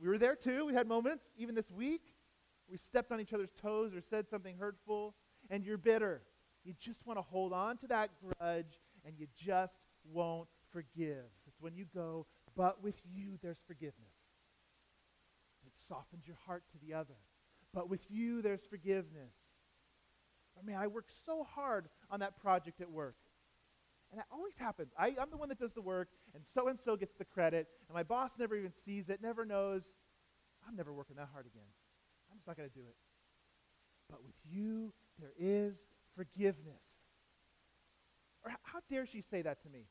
We 0.00 0.08
were 0.08 0.18
there 0.18 0.36
too. 0.36 0.66
We 0.66 0.74
had 0.74 0.86
moments, 0.86 1.24
even 1.36 1.54
this 1.54 1.70
week, 1.70 2.02
we 2.70 2.76
stepped 2.76 3.10
on 3.12 3.20
each 3.20 3.32
other's 3.32 3.52
toes 3.60 3.94
or 3.94 4.00
said 4.00 4.28
something 4.28 4.56
hurtful, 4.58 5.14
and 5.50 5.64
you're 5.64 5.78
bitter. 5.78 6.22
You 6.64 6.74
just 6.78 7.06
want 7.06 7.18
to 7.18 7.22
hold 7.22 7.52
on 7.52 7.78
to 7.78 7.86
that 7.88 8.10
grudge, 8.20 8.80
and 9.04 9.18
you 9.18 9.26
just 9.36 9.80
won't 10.04 10.48
forgive. 10.70 11.24
It's 11.46 11.60
when 11.60 11.74
you 11.74 11.86
go, 11.94 12.26
but 12.54 12.82
with 12.82 13.00
you 13.04 13.38
there's 13.42 13.58
forgiveness. 13.66 13.94
It 15.66 15.72
softens 15.76 16.26
your 16.26 16.36
heart 16.46 16.64
to 16.72 16.78
the 16.86 16.94
other. 16.94 17.16
But 17.72 17.88
with 17.88 18.10
you 18.10 18.42
there's 18.42 18.64
forgiveness. 18.68 19.32
I 20.60 20.66
mean, 20.66 20.76
I 20.76 20.86
work 20.86 21.06
so 21.24 21.44
hard 21.44 21.88
on 22.10 22.20
that 22.20 22.40
project 22.40 22.80
at 22.80 22.90
work. 22.90 23.16
And 24.10 24.18
that 24.18 24.26
always 24.32 24.54
happens. 24.56 24.92
I, 24.98 25.08
am 25.08 25.30
the 25.30 25.36
one 25.36 25.50
that 25.50 25.58
does 25.58 25.72
the 25.72 25.82
work, 25.82 26.08
and 26.34 26.44
so 26.46 26.68
and 26.68 26.80
so 26.80 26.96
gets 26.96 27.14
the 27.14 27.26
credit, 27.26 27.68
and 27.88 27.94
my 27.94 28.02
boss 28.02 28.32
never 28.38 28.56
even 28.56 28.72
sees 28.84 29.10
it, 29.10 29.20
never 29.22 29.44
knows. 29.44 29.92
I'm 30.66 30.76
never 30.76 30.92
working 30.92 31.16
that 31.16 31.28
hard 31.32 31.46
again. 31.46 31.68
I'm 32.30 32.38
just 32.38 32.46
not 32.46 32.56
going 32.56 32.68
to 32.68 32.74
do 32.74 32.86
it. 32.88 32.96
But 34.08 34.24
with 34.24 34.34
you, 34.50 34.94
there 35.20 35.32
is 35.38 35.76
forgiveness. 36.16 36.82
Or 38.42 38.50
how 38.62 38.80
dare 38.88 39.04
she 39.04 39.20
say 39.20 39.42
that 39.42 39.62
to 39.62 39.68
me? 39.68 39.84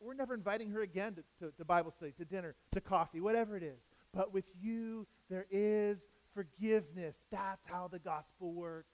we're 0.00 0.14
never 0.14 0.34
inviting 0.34 0.70
her 0.70 0.82
again 0.82 1.14
to, 1.14 1.46
to, 1.46 1.52
to 1.56 1.64
Bible 1.64 1.90
study, 1.90 2.12
to 2.12 2.24
dinner, 2.24 2.54
to 2.72 2.80
coffee, 2.80 3.20
whatever 3.20 3.56
it 3.56 3.62
is. 3.62 3.80
But 4.12 4.32
with 4.32 4.44
you, 4.60 5.06
there 5.30 5.46
is 5.50 5.98
forgiveness. 6.34 7.16
That's 7.30 7.64
how 7.64 7.88
the 7.90 7.98
gospel 7.98 8.52
works. 8.52 8.93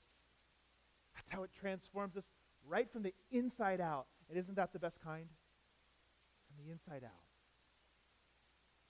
How 1.31 1.43
it 1.43 1.51
transforms 1.59 2.17
us 2.17 2.25
right 2.69 2.91
from 2.91 3.03
the 3.03 3.15
inside 3.31 3.81
out. 3.81 4.07
And 4.29 4.39
isn't 4.39 4.57
that 4.57 4.73
the 4.73 4.79
best 4.79 5.01
kind? 5.03 5.27
From 6.47 6.65
the 6.65 6.71
inside 6.71 7.05
out. 7.05 7.25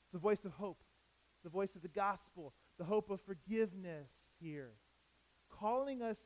It's 0.05 0.13
the 0.13 0.19
voice 0.19 0.45
of 0.45 0.53
hope, 0.53 0.83
the 1.45 1.51
voice 1.51 1.77
of 1.77 1.83
the 1.83 1.89
gospel, 1.89 2.53
the 2.79 2.85
hope 2.85 3.11
of 3.11 3.21
forgiveness 3.21 4.09
here, 4.41 4.73
calling 5.49 6.03
us 6.03 6.17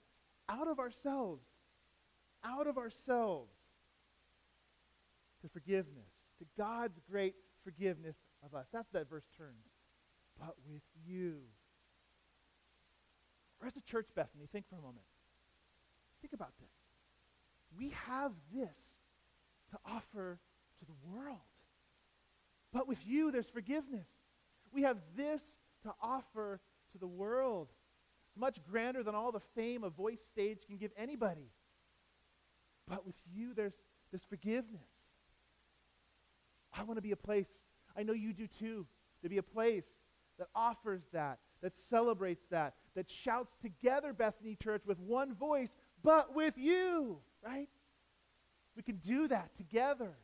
out 0.49 0.69
of 0.69 0.79
ourselves, 0.79 1.45
out 2.45 2.67
of 2.67 2.79
ourselves 2.79 3.53
to 5.43 5.49
forgiveness, 5.49 6.11
to 6.39 6.47
God's 6.57 6.99
great 7.11 7.35
forgiveness 7.63 8.17
of 8.45 8.55
us. 8.55 8.67
That's 8.73 8.89
that 8.93 9.11
verse 9.11 9.27
turns. 9.37 9.67
But 10.39 10.55
with 10.67 10.83
you. 11.07 11.41
Or 13.61 13.67
as 13.67 13.77
a 13.77 13.83
church, 13.83 14.09
Bethany, 14.15 14.49
think 14.51 14.67
for 14.69 14.77
a 14.77 14.81
moment. 14.81 15.05
Think 16.25 16.33
about 16.33 16.55
this. 16.59 16.71
We 17.77 17.93
have 18.07 18.33
this 18.51 18.75
to 19.73 19.79
offer 19.85 20.39
to 20.79 20.87
the 20.87 20.95
world. 21.13 21.37
But 22.73 22.89
with 22.89 22.97
you, 23.07 23.31
there's 23.31 23.51
forgiveness. 23.51 24.07
We 24.73 24.85
have 24.85 24.97
this 25.19 25.43
to 25.83 25.93
offer 26.01 26.61
to 26.93 26.99
the 26.99 27.07
world. 27.07 27.69
It's 28.31 28.39
much 28.39 28.57
grander 28.71 29.03
than 29.03 29.15
all 29.15 29.33
the 29.33 29.43
fame 29.55 29.85
a 29.85 29.91
voice 29.91 30.23
stage 30.27 30.61
can 30.67 30.79
give 30.79 30.93
anybody. 30.97 31.51
But 32.89 33.05
with 33.05 33.17
you, 33.31 33.53
there's, 33.53 33.75
there's 34.11 34.25
forgiveness. 34.25 34.81
I 36.73 36.85
want 36.85 36.97
to 36.97 37.03
be 37.03 37.13
a 37.13 37.17
place, 37.17 37.49
I 37.95 38.03
know 38.03 38.15
you 38.15 38.33
do 38.33 38.47
too, 38.47 38.87
to 39.23 39.29
be 39.29 39.37
a 39.37 39.43
place 39.43 39.85
that 40.39 40.49
offers 40.55 41.03
that, 41.13 41.39
that 41.61 41.77
celebrates 41.77 42.45
that, 42.51 42.77
that 42.95 43.11
shouts 43.11 43.55
together, 43.61 44.15
Bethany 44.15 44.57
Church, 44.63 44.85
with 44.87 44.99
one 44.99 45.35
voice, 45.35 45.77
but 46.05 46.35
with 46.35 46.57
you, 46.57 47.19
right? 47.45 47.69
We 48.77 48.83
can 48.83 48.97
do 48.97 49.27
that 49.29 49.57
together. 49.57 50.15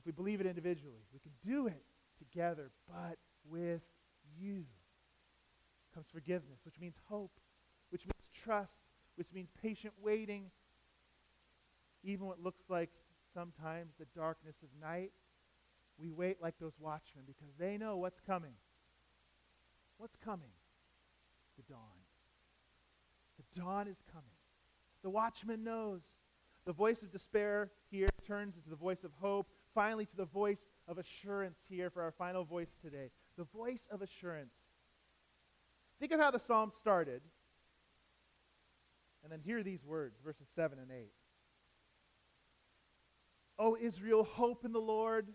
If 0.00 0.06
we 0.06 0.12
believe 0.12 0.40
it 0.40 0.46
individually, 0.46 1.04
we 1.12 1.20
can 1.20 1.32
do 1.44 1.66
it 1.66 1.84
together, 2.18 2.70
but 2.88 3.18
with 3.48 3.82
you 4.40 4.64
comes 5.94 6.06
forgiveness, 6.12 6.60
which 6.64 6.80
means 6.80 6.94
hope, 7.08 7.32
which 7.90 8.04
means 8.04 8.28
trust, 8.32 8.72
which 9.16 9.32
means 9.32 9.50
patient 9.62 9.92
waiting, 10.02 10.50
even 12.02 12.26
what 12.26 12.42
looks 12.42 12.64
like 12.68 12.90
sometimes 13.34 13.92
the 13.98 14.06
darkness 14.16 14.56
of 14.62 14.68
night, 14.80 15.12
we 15.98 16.10
wait 16.10 16.40
like 16.40 16.54
those 16.60 16.74
watchmen 16.78 17.24
because 17.26 17.52
they 17.58 17.76
know 17.76 17.96
what's 17.96 18.20
coming. 18.20 18.54
What's 19.98 20.16
coming? 20.16 20.52
The 21.56 21.64
dawn. 21.64 21.98
The 23.36 23.60
dawn 23.60 23.88
is 23.88 23.98
coming. 24.12 24.37
The 25.02 25.10
watchman 25.10 25.64
knows. 25.64 26.02
The 26.66 26.72
voice 26.72 27.02
of 27.02 27.10
despair 27.10 27.70
here 27.90 28.08
turns 28.26 28.56
into 28.56 28.68
the 28.68 28.76
voice 28.76 29.04
of 29.04 29.12
hope, 29.20 29.48
finally 29.74 30.04
to 30.06 30.16
the 30.16 30.26
voice 30.26 30.66
of 30.86 30.98
assurance 30.98 31.58
here 31.68 31.88
for 31.88 32.02
our 32.02 32.12
final 32.12 32.44
voice 32.44 32.74
today. 32.82 33.10
The 33.36 33.44
voice 33.44 33.86
of 33.90 34.02
assurance. 34.02 34.54
Think 35.98 36.12
of 36.12 36.20
how 36.20 36.30
the 36.30 36.38
psalm 36.38 36.70
started. 36.78 37.22
And 39.22 39.32
then 39.32 39.40
hear 39.40 39.62
these 39.62 39.84
words, 39.84 40.18
verses 40.24 40.46
7 40.54 40.78
and 40.78 40.90
8. 40.90 41.10
O 43.58 43.76
Israel, 43.80 44.24
hope 44.24 44.64
in 44.64 44.72
the 44.72 44.78
Lord. 44.78 45.28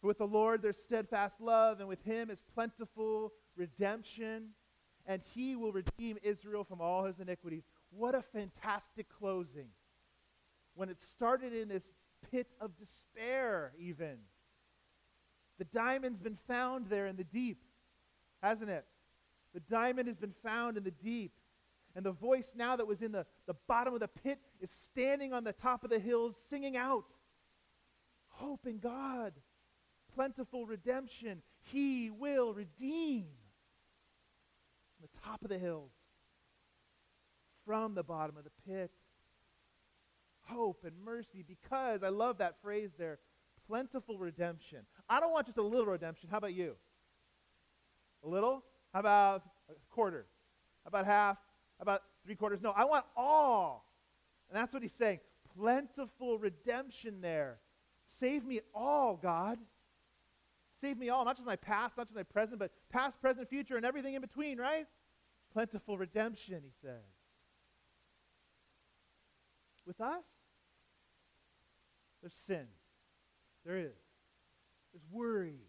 For 0.00 0.08
with 0.08 0.18
the 0.18 0.26
Lord 0.26 0.62
there's 0.62 0.78
steadfast 0.78 1.40
love, 1.40 1.80
and 1.80 1.88
with 1.88 2.02
him 2.02 2.30
is 2.30 2.42
plentiful 2.54 3.32
redemption, 3.56 4.48
and 5.06 5.22
he 5.34 5.56
will 5.56 5.72
redeem 5.72 6.18
Israel 6.22 6.64
from 6.64 6.80
all 6.80 7.04
his 7.04 7.20
iniquities. 7.20 7.64
What 7.90 8.14
a 8.14 8.22
fantastic 8.22 9.08
closing. 9.08 9.68
When 10.74 10.88
it 10.88 11.00
started 11.00 11.52
in 11.52 11.68
this 11.68 11.88
pit 12.30 12.46
of 12.60 12.76
despair, 12.78 13.72
even. 13.78 14.18
The 15.58 15.64
diamond's 15.64 16.20
been 16.20 16.38
found 16.46 16.86
there 16.86 17.06
in 17.06 17.16
the 17.16 17.24
deep, 17.24 17.62
hasn't 18.42 18.70
it? 18.70 18.84
The 19.54 19.60
diamond 19.60 20.08
has 20.08 20.18
been 20.18 20.34
found 20.44 20.76
in 20.76 20.84
the 20.84 20.90
deep. 20.90 21.32
And 21.96 22.04
the 22.04 22.12
voice 22.12 22.52
now 22.54 22.76
that 22.76 22.86
was 22.86 23.02
in 23.02 23.10
the, 23.12 23.26
the 23.46 23.56
bottom 23.66 23.94
of 23.94 24.00
the 24.00 24.08
pit 24.08 24.38
is 24.60 24.70
standing 24.84 25.32
on 25.32 25.42
the 25.42 25.52
top 25.52 25.82
of 25.82 25.90
the 25.90 25.98
hills 25.98 26.36
singing 26.48 26.76
out 26.76 27.04
Hope 28.38 28.66
in 28.66 28.78
God, 28.78 29.32
plentiful 30.14 30.64
redemption. 30.64 31.42
He 31.72 32.08
will 32.08 32.54
redeem 32.54 33.26
from 34.96 35.08
the 35.12 35.20
top 35.20 35.42
of 35.42 35.48
the 35.48 35.58
hills, 35.58 35.90
from 37.68 37.94
the 37.94 38.02
bottom 38.02 38.38
of 38.38 38.44
the 38.44 38.50
pit. 38.66 38.90
Hope 40.46 40.84
and 40.86 40.94
mercy 41.04 41.44
because 41.46 42.02
I 42.02 42.08
love 42.08 42.38
that 42.38 42.54
phrase 42.62 42.92
there 42.96 43.18
plentiful 43.66 44.16
redemption. 44.16 44.78
I 45.10 45.20
don't 45.20 45.32
want 45.32 45.44
just 45.44 45.58
a 45.58 45.62
little 45.62 45.84
redemption. 45.84 46.30
How 46.30 46.38
about 46.38 46.54
you? 46.54 46.76
A 48.24 48.28
little? 48.28 48.64
How 48.94 49.00
about 49.00 49.42
a 49.68 49.74
quarter? 49.94 50.24
How 50.82 50.88
about 50.88 51.04
half? 51.04 51.36
How 51.78 51.82
about 51.82 52.02
three 52.24 52.36
quarters? 52.36 52.60
No, 52.62 52.70
I 52.70 52.86
want 52.86 53.04
all. 53.14 53.84
And 54.48 54.58
that's 54.58 54.72
what 54.72 54.82
he's 54.82 54.94
saying. 54.94 55.20
Plentiful 55.54 56.38
redemption 56.38 57.20
there. 57.20 57.58
Save 58.18 58.46
me 58.46 58.62
all, 58.74 59.18
God. 59.22 59.58
Save 60.80 60.96
me 60.96 61.10
all, 61.10 61.26
not 61.26 61.36
just 61.36 61.46
my 61.46 61.56
past, 61.56 61.98
not 61.98 62.06
just 62.06 62.16
my 62.16 62.22
present, 62.22 62.58
but 62.58 62.70
past, 62.88 63.20
present, 63.20 63.50
future, 63.50 63.76
and 63.76 63.84
everything 63.84 64.14
in 64.14 64.22
between, 64.22 64.56
right? 64.56 64.86
Plentiful 65.52 65.98
redemption, 65.98 66.62
he 66.64 66.72
says. 66.80 67.17
With 69.88 70.02
us, 70.02 70.22
there's 72.20 72.34
sin. 72.46 72.66
There 73.64 73.78
is. 73.78 73.96
There's 74.92 75.02
worry. 75.10 75.62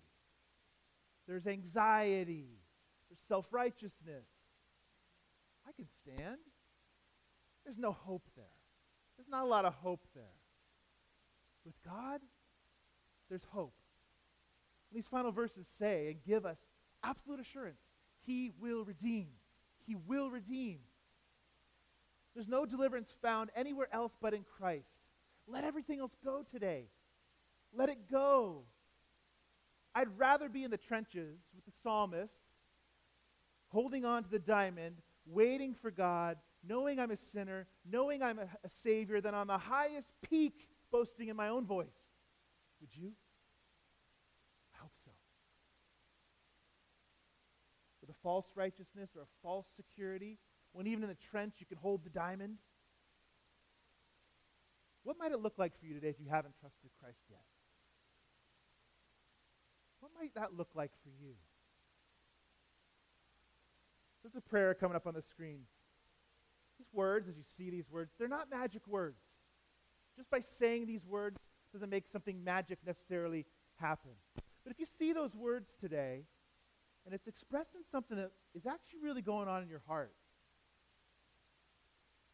There's 1.25 1.47
anxiety. 1.47 2.49
There's 3.10 3.21
self 3.29 3.45
righteousness. 3.51 4.27
I 5.65 5.71
can 5.71 5.86
stand. 6.01 6.38
There's 7.63 7.77
no 7.77 7.93
hope 7.93 8.23
there. 8.36 8.45
There's 9.15 9.29
not 9.29 9.45
a 9.45 9.47
lot 9.47 9.63
of 9.63 9.73
hope 9.75 10.05
there. 10.13 10.36
With 11.65 11.75
God, 11.86 12.19
there's 13.29 13.45
hope. 13.51 13.75
These 14.91 15.08
final 15.08 15.32
verses 15.32 15.65
say 15.77 16.08
and 16.08 16.21
give 16.27 16.45
us 16.45 16.58
absolute 17.03 17.39
assurance 17.39 17.79
He 18.25 18.51
will 18.60 18.84
redeem. 18.84 19.27
He 19.86 19.95
will 19.95 20.29
redeem. 20.29 20.79
There's 22.39 22.47
no 22.47 22.65
deliverance 22.65 23.13
found 23.21 23.49
anywhere 23.54 23.89
else 23.91 24.15
but 24.21 24.34
in 24.34 24.45
Christ. 24.45 25.02
Let 25.45 25.65
everything 25.65 25.99
else 25.99 26.15
go 26.23 26.45
today. 26.49 26.86
Let 27.73 27.89
it 27.89 28.10
go. 28.10 28.63
I'd 29.93 30.17
rather 30.17 30.47
be 30.47 30.63
in 30.63 30.71
the 30.71 30.78
trenches 30.78 31.38
with 31.54 31.65
the 31.65 31.78
psalmist, 31.82 32.32
holding 33.67 34.06
on 34.06 34.23
to 34.23 34.30
the 34.30 34.39
diamond, 34.39 35.02
waiting 35.25 35.73
for 35.73 35.91
God, 35.91 36.38
knowing 36.65 36.97
I'm 36.97 37.12
a 37.12 37.17
sinner, 37.17 37.67
knowing 37.86 38.23
I'm 38.23 38.39
a, 38.39 38.47
a 38.63 38.69
Savior, 38.84 39.19
than 39.19 39.36
on 39.36 39.47
the 39.47 39.58
highest 39.58 40.13
peak 40.21 40.69
boasting 40.93 41.28
in 41.28 41.36
my 41.36 41.49
own 41.49 41.65
voice. 41.65 41.91
Would 42.80 42.95
you? 42.95 43.12
I 44.73 44.78
hope 44.78 44.93
so. 45.04 45.12
With 47.99 48.10
a 48.10 48.19
false 48.23 48.47
righteousness 48.56 49.10
or 49.17 49.23
a 49.23 49.32
false 49.43 49.67
security, 49.75 50.38
when 50.73 50.88
even 50.88 51.03
in 51.03 51.10
the 51.10 51.17
trench 51.32 51.55
you 51.60 51.65
can 51.65 51.77
hold 51.77 52.03
the 52.03 52.10
diamond. 52.10 52.58
What 55.03 55.17
might 55.19 55.32
it 55.32 55.41
look 55.41 55.58
like 55.58 55.77
for 55.79 55.86
you 55.86 55.93
today 55.93 56.10
if 56.10 56.19
you 56.19 56.29
haven't 56.29 56.55
trusted 56.60 56.91
Christ 56.99 57.19
yet? 57.29 57.43
What 59.99 60.12
might 60.19 60.34
that 60.36 60.55
look 60.55 60.69
like 60.75 60.91
for 61.03 61.10
you? 61.10 61.34
There's 64.23 64.36
a 64.36 64.41
prayer 64.41 64.73
coming 64.73 64.95
up 64.95 65.08
on 65.08 65.13
the 65.13 65.21
screen. 65.21 65.62
These 66.77 66.89
words, 66.93 67.27
as 67.27 67.36
you 67.38 67.43
see 67.58 67.69
these 67.69 67.89
words, 67.89 68.12
they're 68.17 68.27
not 68.27 68.49
magic 68.49 68.88
words. 68.88 69.19
Just 70.15 70.29
by 70.29 70.39
saying 70.39 70.86
these 70.86 71.05
words 71.05 71.38
doesn't 71.73 71.89
make 71.89 72.08
something 72.08 72.43
magic 72.43 72.79
necessarily 72.86 73.45
happen. 73.79 74.12
But 74.63 74.71
if 74.71 74.79
you 74.79 74.86
see 74.86 75.13
those 75.13 75.36
words 75.36 75.75
today, 75.79 76.23
and 77.05 77.13
it's 77.13 77.27
expressing 77.27 77.82
something 77.89 78.17
that 78.17 78.32
is 78.53 78.65
actually 78.65 78.99
really 79.01 79.21
going 79.21 79.47
on 79.47 79.63
in 79.63 79.69
your 79.69 79.82
heart, 79.88 80.13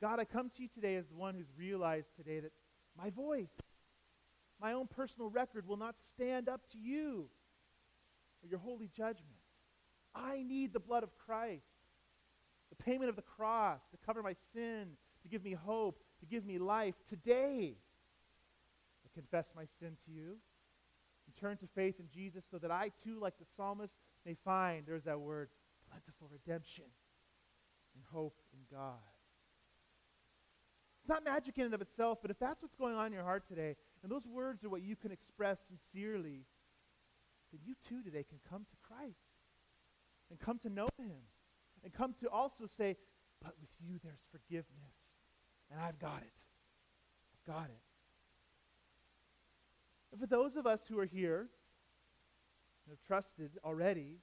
God, 0.05 0.19
I 0.19 0.25
come 0.25 0.51
to 0.51 0.61
you 0.61 0.67
today 0.67 0.97
as 0.97 1.05
one 1.09 1.33
who's 1.33 1.49
realized 1.57 2.09
today 2.15 2.39
that 2.39 2.51
my 2.95 3.09
voice, 3.09 3.49
my 4.61 4.73
own 4.73 4.85
personal 4.85 5.31
record 5.31 5.67
will 5.67 5.77
not 5.77 5.95
stand 5.97 6.47
up 6.47 6.61
to 6.73 6.77
you 6.77 7.25
or 8.43 8.47
your 8.47 8.59
holy 8.59 8.87
judgment. 8.95 9.39
I 10.13 10.43
need 10.43 10.73
the 10.73 10.79
blood 10.79 11.01
of 11.01 11.09
Christ, 11.17 11.65
the 12.69 12.83
payment 12.83 13.09
of 13.09 13.15
the 13.15 13.23
cross 13.23 13.79
to 13.89 13.97
cover 14.05 14.21
my 14.21 14.35
sin, 14.53 14.89
to 15.23 15.27
give 15.27 15.43
me 15.43 15.53
hope, 15.53 16.03
to 16.19 16.27
give 16.27 16.45
me 16.45 16.59
life. 16.59 16.93
Today, 17.09 17.75
I 19.03 19.19
confess 19.19 19.47
my 19.55 19.65
sin 19.79 19.97
to 20.05 20.11
you 20.11 20.35
and 21.25 21.35
turn 21.35 21.57
to 21.57 21.65
faith 21.73 21.95
in 21.99 22.05
Jesus 22.13 22.43
so 22.51 22.59
that 22.59 22.69
I 22.69 22.91
too, 23.03 23.19
like 23.19 23.39
the 23.39 23.45
psalmist, 23.57 23.95
may 24.23 24.35
find, 24.45 24.83
there's 24.85 25.05
that 25.05 25.19
word, 25.19 25.49
plentiful 25.89 26.29
redemption 26.31 26.85
and 27.95 28.03
hope 28.11 28.39
in 28.53 28.59
God. 28.71 28.99
It's 31.05 31.09
not 31.11 31.23
magic 31.23 31.59
in 31.59 31.65
and 31.65 31.73
of 31.75 31.81
itself, 31.81 32.17
but 32.19 32.31
if 32.31 32.39
that's 32.39 32.63
what's 32.63 32.73
going 32.73 32.95
on 32.95 33.05
in 33.05 33.13
your 33.13 33.21
heart 33.21 33.47
today, 33.47 33.75
and 34.01 34.11
those 34.11 34.25
words 34.25 34.63
are 34.63 34.69
what 34.69 34.81
you 34.81 34.95
can 34.95 35.11
express 35.11 35.59
sincerely, 35.67 36.47
then 37.51 37.61
you 37.63 37.75
too 37.87 38.01
today 38.01 38.25
can 38.27 38.39
come 38.49 38.65
to 38.67 38.75
Christ 38.81 39.19
and 40.31 40.39
come 40.39 40.57
to 40.63 40.69
know 40.69 40.87
him 40.97 41.11
and 41.83 41.93
come 41.93 42.15
to 42.23 42.29
also 42.31 42.65
say, 42.65 42.97
but 43.39 43.53
with 43.61 43.69
you 43.79 43.99
there's 44.03 44.23
forgiveness, 44.31 44.65
and 45.69 45.79
I've 45.79 45.99
got 45.99 46.23
it. 46.23 46.33
I've 47.35 47.53
got 47.53 47.65
it. 47.65 47.83
And 50.11 50.19
for 50.19 50.25
those 50.25 50.55
of 50.55 50.65
us 50.65 50.79
who 50.89 50.97
are 50.97 51.05
here 51.05 51.41
and 52.87 52.89
have 52.89 53.05
trusted 53.05 53.51
already, 53.63 54.15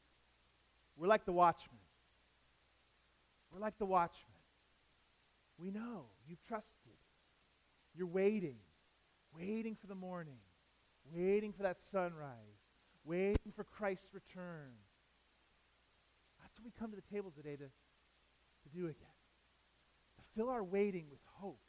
we're 0.97 1.07
like 1.07 1.27
the 1.27 1.33
watchman. 1.33 1.79
We're 3.53 3.61
like 3.61 3.79
the 3.79 3.87
watchman. 3.87 4.32
We 5.63 5.71
know 5.71 6.07
you've 6.27 6.43
trusted. 6.43 6.99
You're 7.95 8.09
waiting, 8.09 8.57
waiting 9.39 9.77
for 9.81 9.87
the 9.87 9.95
morning, 9.95 10.39
waiting 11.15 11.53
for 11.53 11.63
that 11.63 11.77
sunrise, 11.93 12.59
waiting 13.05 13.53
for 13.55 13.63
Christ's 13.63 14.13
return. 14.13 14.73
That's 16.43 16.59
what 16.59 16.65
we 16.65 16.73
come 16.77 16.91
to 16.91 16.97
the 16.97 17.15
table 17.15 17.31
today 17.31 17.55
to, 17.55 17.67
to 17.67 18.69
do 18.75 18.87
again. 18.87 19.17
To 20.17 20.23
fill 20.35 20.49
our 20.49 20.65
waiting 20.65 21.05
with 21.09 21.21
hope. 21.35 21.61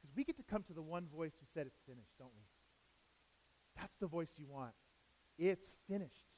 Because 0.00 0.16
we 0.16 0.24
get 0.24 0.38
to 0.38 0.42
come 0.42 0.62
to 0.62 0.72
the 0.72 0.82
one 0.82 1.06
voice 1.14 1.32
who 1.38 1.46
said 1.52 1.66
it's 1.66 1.80
finished, 1.86 2.16
don't 2.18 2.32
we? 2.34 2.44
That's 3.76 3.96
the 4.00 4.06
voice 4.06 4.30
you 4.38 4.46
want. 4.48 4.72
It's 5.38 5.68
finished. 5.86 6.32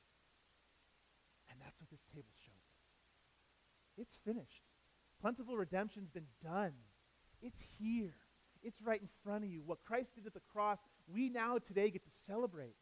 And 1.50 1.60
that's 1.60 1.78
what 1.80 1.88
this 1.90 2.02
table 2.12 2.34
shows 2.44 2.54
us. 2.54 4.06
It's 4.08 4.18
finished. 4.24 4.65
Plentiful 5.26 5.56
redemption's 5.56 6.08
been 6.08 6.28
done. 6.40 6.70
It's 7.42 7.66
here. 7.80 8.14
It's 8.62 8.80
right 8.80 9.00
in 9.00 9.08
front 9.24 9.42
of 9.42 9.50
you. 9.50 9.60
What 9.66 9.82
Christ 9.84 10.14
did 10.14 10.24
at 10.24 10.34
the 10.34 10.40
cross, 10.52 10.78
we 11.12 11.28
now 11.28 11.58
today 11.58 11.90
get 11.90 12.04
to 12.04 12.10
celebrate 12.28 12.76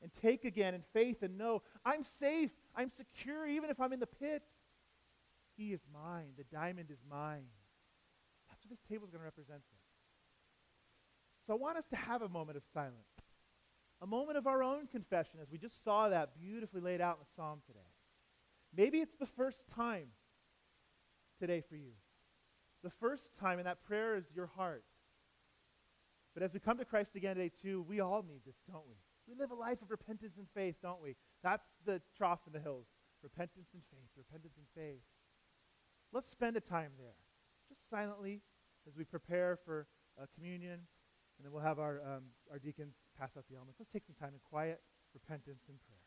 and 0.00 0.10
take 0.10 0.46
again 0.46 0.72
in 0.72 0.82
faith 0.94 1.22
and 1.22 1.36
know 1.36 1.60
I'm 1.84 2.02
safe. 2.18 2.50
I'm 2.74 2.88
secure 2.88 3.46
even 3.46 3.68
if 3.68 3.78
I'm 3.78 3.92
in 3.92 4.00
the 4.00 4.06
pit. 4.06 4.42
He 5.54 5.74
is 5.74 5.82
mine. 5.92 6.28
The 6.38 6.44
diamond 6.44 6.90
is 6.90 6.96
mine. 7.10 7.44
That's 8.48 8.64
what 8.64 8.70
this 8.70 8.80
table 8.88 9.04
is 9.04 9.10
going 9.10 9.20
to 9.20 9.26
represent 9.26 9.60
for 9.60 9.74
us. 9.74 11.46
So 11.46 11.52
I 11.52 11.56
want 11.56 11.76
us 11.76 11.84
to 11.90 11.96
have 11.96 12.22
a 12.22 12.28
moment 12.30 12.56
of 12.56 12.62
silence, 12.72 13.20
a 14.00 14.06
moment 14.06 14.38
of 14.38 14.46
our 14.46 14.62
own 14.62 14.86
confession 14.86 15.40
as 15.42 15.50
we 15.50 15.58
just 15.58 15.84
saw 15.84 16.08
that 16.08 16.40
beautifully 16.40 16.80
laid 16.80 17.02
out 17.02 17.18
in 17.18 17.26
the 17.28 17.34
psalm 17.36 17.60
today. 17.66 17.80
Maybe 18.74 19.00
it's 19.00 19.18
the 19.20 19.26
first 19.26 19.68
time 19.68 20.06
today 21.42 21.60
for 21.68 21.74
you. 21.74 21.90
The 22.84 22.90
first 23.00 23.34
time 23.34 23.58
in 23.58 23.64
that 23.64 23.82
prayer 23.82 24.14
is 24.14 24.26
your 24.32 24.46
heart. 24.46 24.84
But 26.34 26.44
as 26.44 26.54
we 26.54 26.60
come 26.60 26.78
to 26.78 26.84
Christ 26.84 27.16
again 27.16 27.34
today, 27.34 27.50
too, 27.60 27.84
we 27.88 27.98
all 27.98 28.22
need 28.22 28.42
this, 28.46 28.54
don't 28.70 28.86
we? 28.86 28.94
We 29.26 29.34
live 29.34 29.50
a 29.50 29.54
life 29.54 29.82
of 29.82 29.90
repentance 29.90 30.34
and 30.38 30.46
faith, 30.54 30.76
don't 30.80 31.02
we? 31.02 31.16
That's 31.42 31.66
the 31.84 32.00
trough 32.16 32.38
in 32.46 32.52
the 32.52 32.60
hills. 32.60 32.86
Repentance 33.24 33.66
and 33.74 33.82
faith, 33.90 34.10
repentance 34.16 34.54
and 34.56 34.66
faith. 34.72 35.02
Let's 36.12 36.28
spend 36.28 36.56
a 36.56 36.60
time 36.60 36.92
there, 36.96 37.18
just 37.68 37.90
silently, 37.90 38.40
as 38.86 38.96
we 38.96 39.02
prepare 39.02 39.58
for 39.64 39.88
uh, 40.20 40.26
communion, 40.36 40.78
and 40.78 41.42
then 41.42 41.50
we'll 41.50 41.62
have 41.62 41.80
our, 41.80 42.00
um, 42.02 42.22
our 42.52 42.60
deacons 42.60 42.94
pass 43.18 43.30
out 43.36 43.44
the 43.50 43.56
elements. 43.56 43.80
Let's 43.80 43.90
take 43.90 44.04
some 44.06 44.14
time 44.14 44.34
in 44.34 44.40
quiet 44.48 44.80
repentance 45.12 45.64
and 45.68 45.78
prayer. 45.88 46.01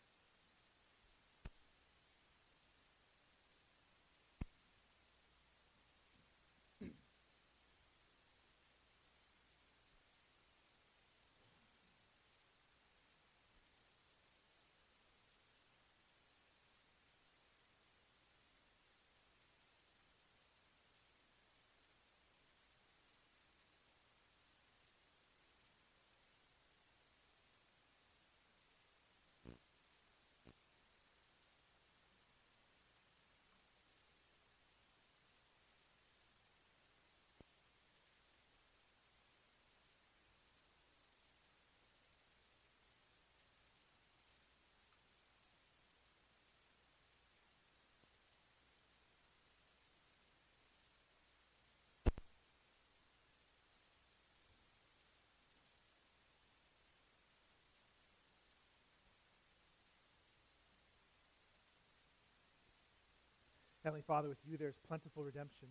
Heavenly 63.85 64.01
Father, 64.01 64.27
with 64.27 64.41
you 64.41 64.57
there's 64.57 64.81
plentiful 64.87 65.21
redemption. 65.21 65.69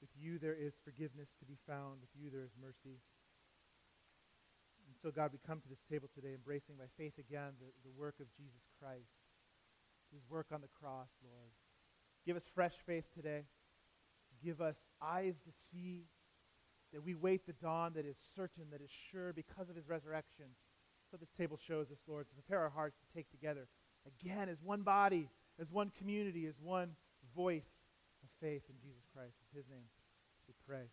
With 0.00 0.10
you 0.18 0.40
there 0.42 0.58
is 0.58 0.74
forgiveness 0.82 1.28
to 1.38 1.46
be 1.46 1.54
found. 1.62 2.02
With 2.02 2.10
you 2.18 2.28
there 2.28 2.42
is 2.42 2.50
mercy. 2.60 2.98
And 4.82 4.98
so, 5.00 5.14
God, 5.14 5.30
we 5.30 5.38
come 5.46 5.60
to 5.60 5.68
this 5.70 5.86
table 5.88 6.10
today 6.12 6.34
embracing 6.34 6.74
by 6.74 6.90
faith 6.98 7.14
again 7.22 7.54
the, 7.62 7.70
the 7.86 7.94
work 7.94 8.18
of 8.18 8.26
Jesus 8.34 8.66
Christ, 8.82 9.14
his 10.10 10.26
work 10.28 10.50
on 10.50 10.60
the 10.60 10.74
cross, 10.74 11.06
Lord. 11.22 11.54
Give 12.26 12.34
us 12.34 12.42
fresh 12.52 12.74
faith 12.84 13.04
today. 13.14 13.46
Give 14.42 14.60
us 14.60 14.74
eyes 15.00 15.36
to 15.46 15.52
see 15.70 16.06
that 16.92 17.04
we 17.04 17.14
wait 17.14 17.46
the 17.46 17.54
dawn 17.62 17.92
that 17.94 18.06
is 18.06 18.16
certain, 18.34 18.64
that 18.72 18.82
is 18.82 18.90
sure 18.90 19.32
because 19.32 19.70
of 19.70 19.76
his 19.76 19.86
resurrection. 19.86 20.46
So 21.12 21.16
this 21.16 21.30
table 21.38 21.60
shows 21.62 21.92
us, 21.92 21.98
Lord, 22.08 22.26
to 22.26 22.34
prepare 22.34 22.58
our 22.58 22.70
hearts 22.70 22.96
to 22.98 23.16
take 23.16 23.30
together 23.30 23.68
again 24.02 24.48
as 24.48 24.58
one 24.60 24.82
body 24.82 25.28
as 25.60 25.70
one 25.70 25.92
community, 25.98 26.46
as 26.46 26.54
one 26.60 26.90
voice 27.36 27.68
of 28.22 28.28
faith 28.40 28.62
in 28.68 28.76
Jesus 28.82 29.04
Christ. 29.14 29.34
In 29.52 29.58
his 29.58 29.68
name 29.68 29.84
we 30.48 30.54
pray. 30.66 30.88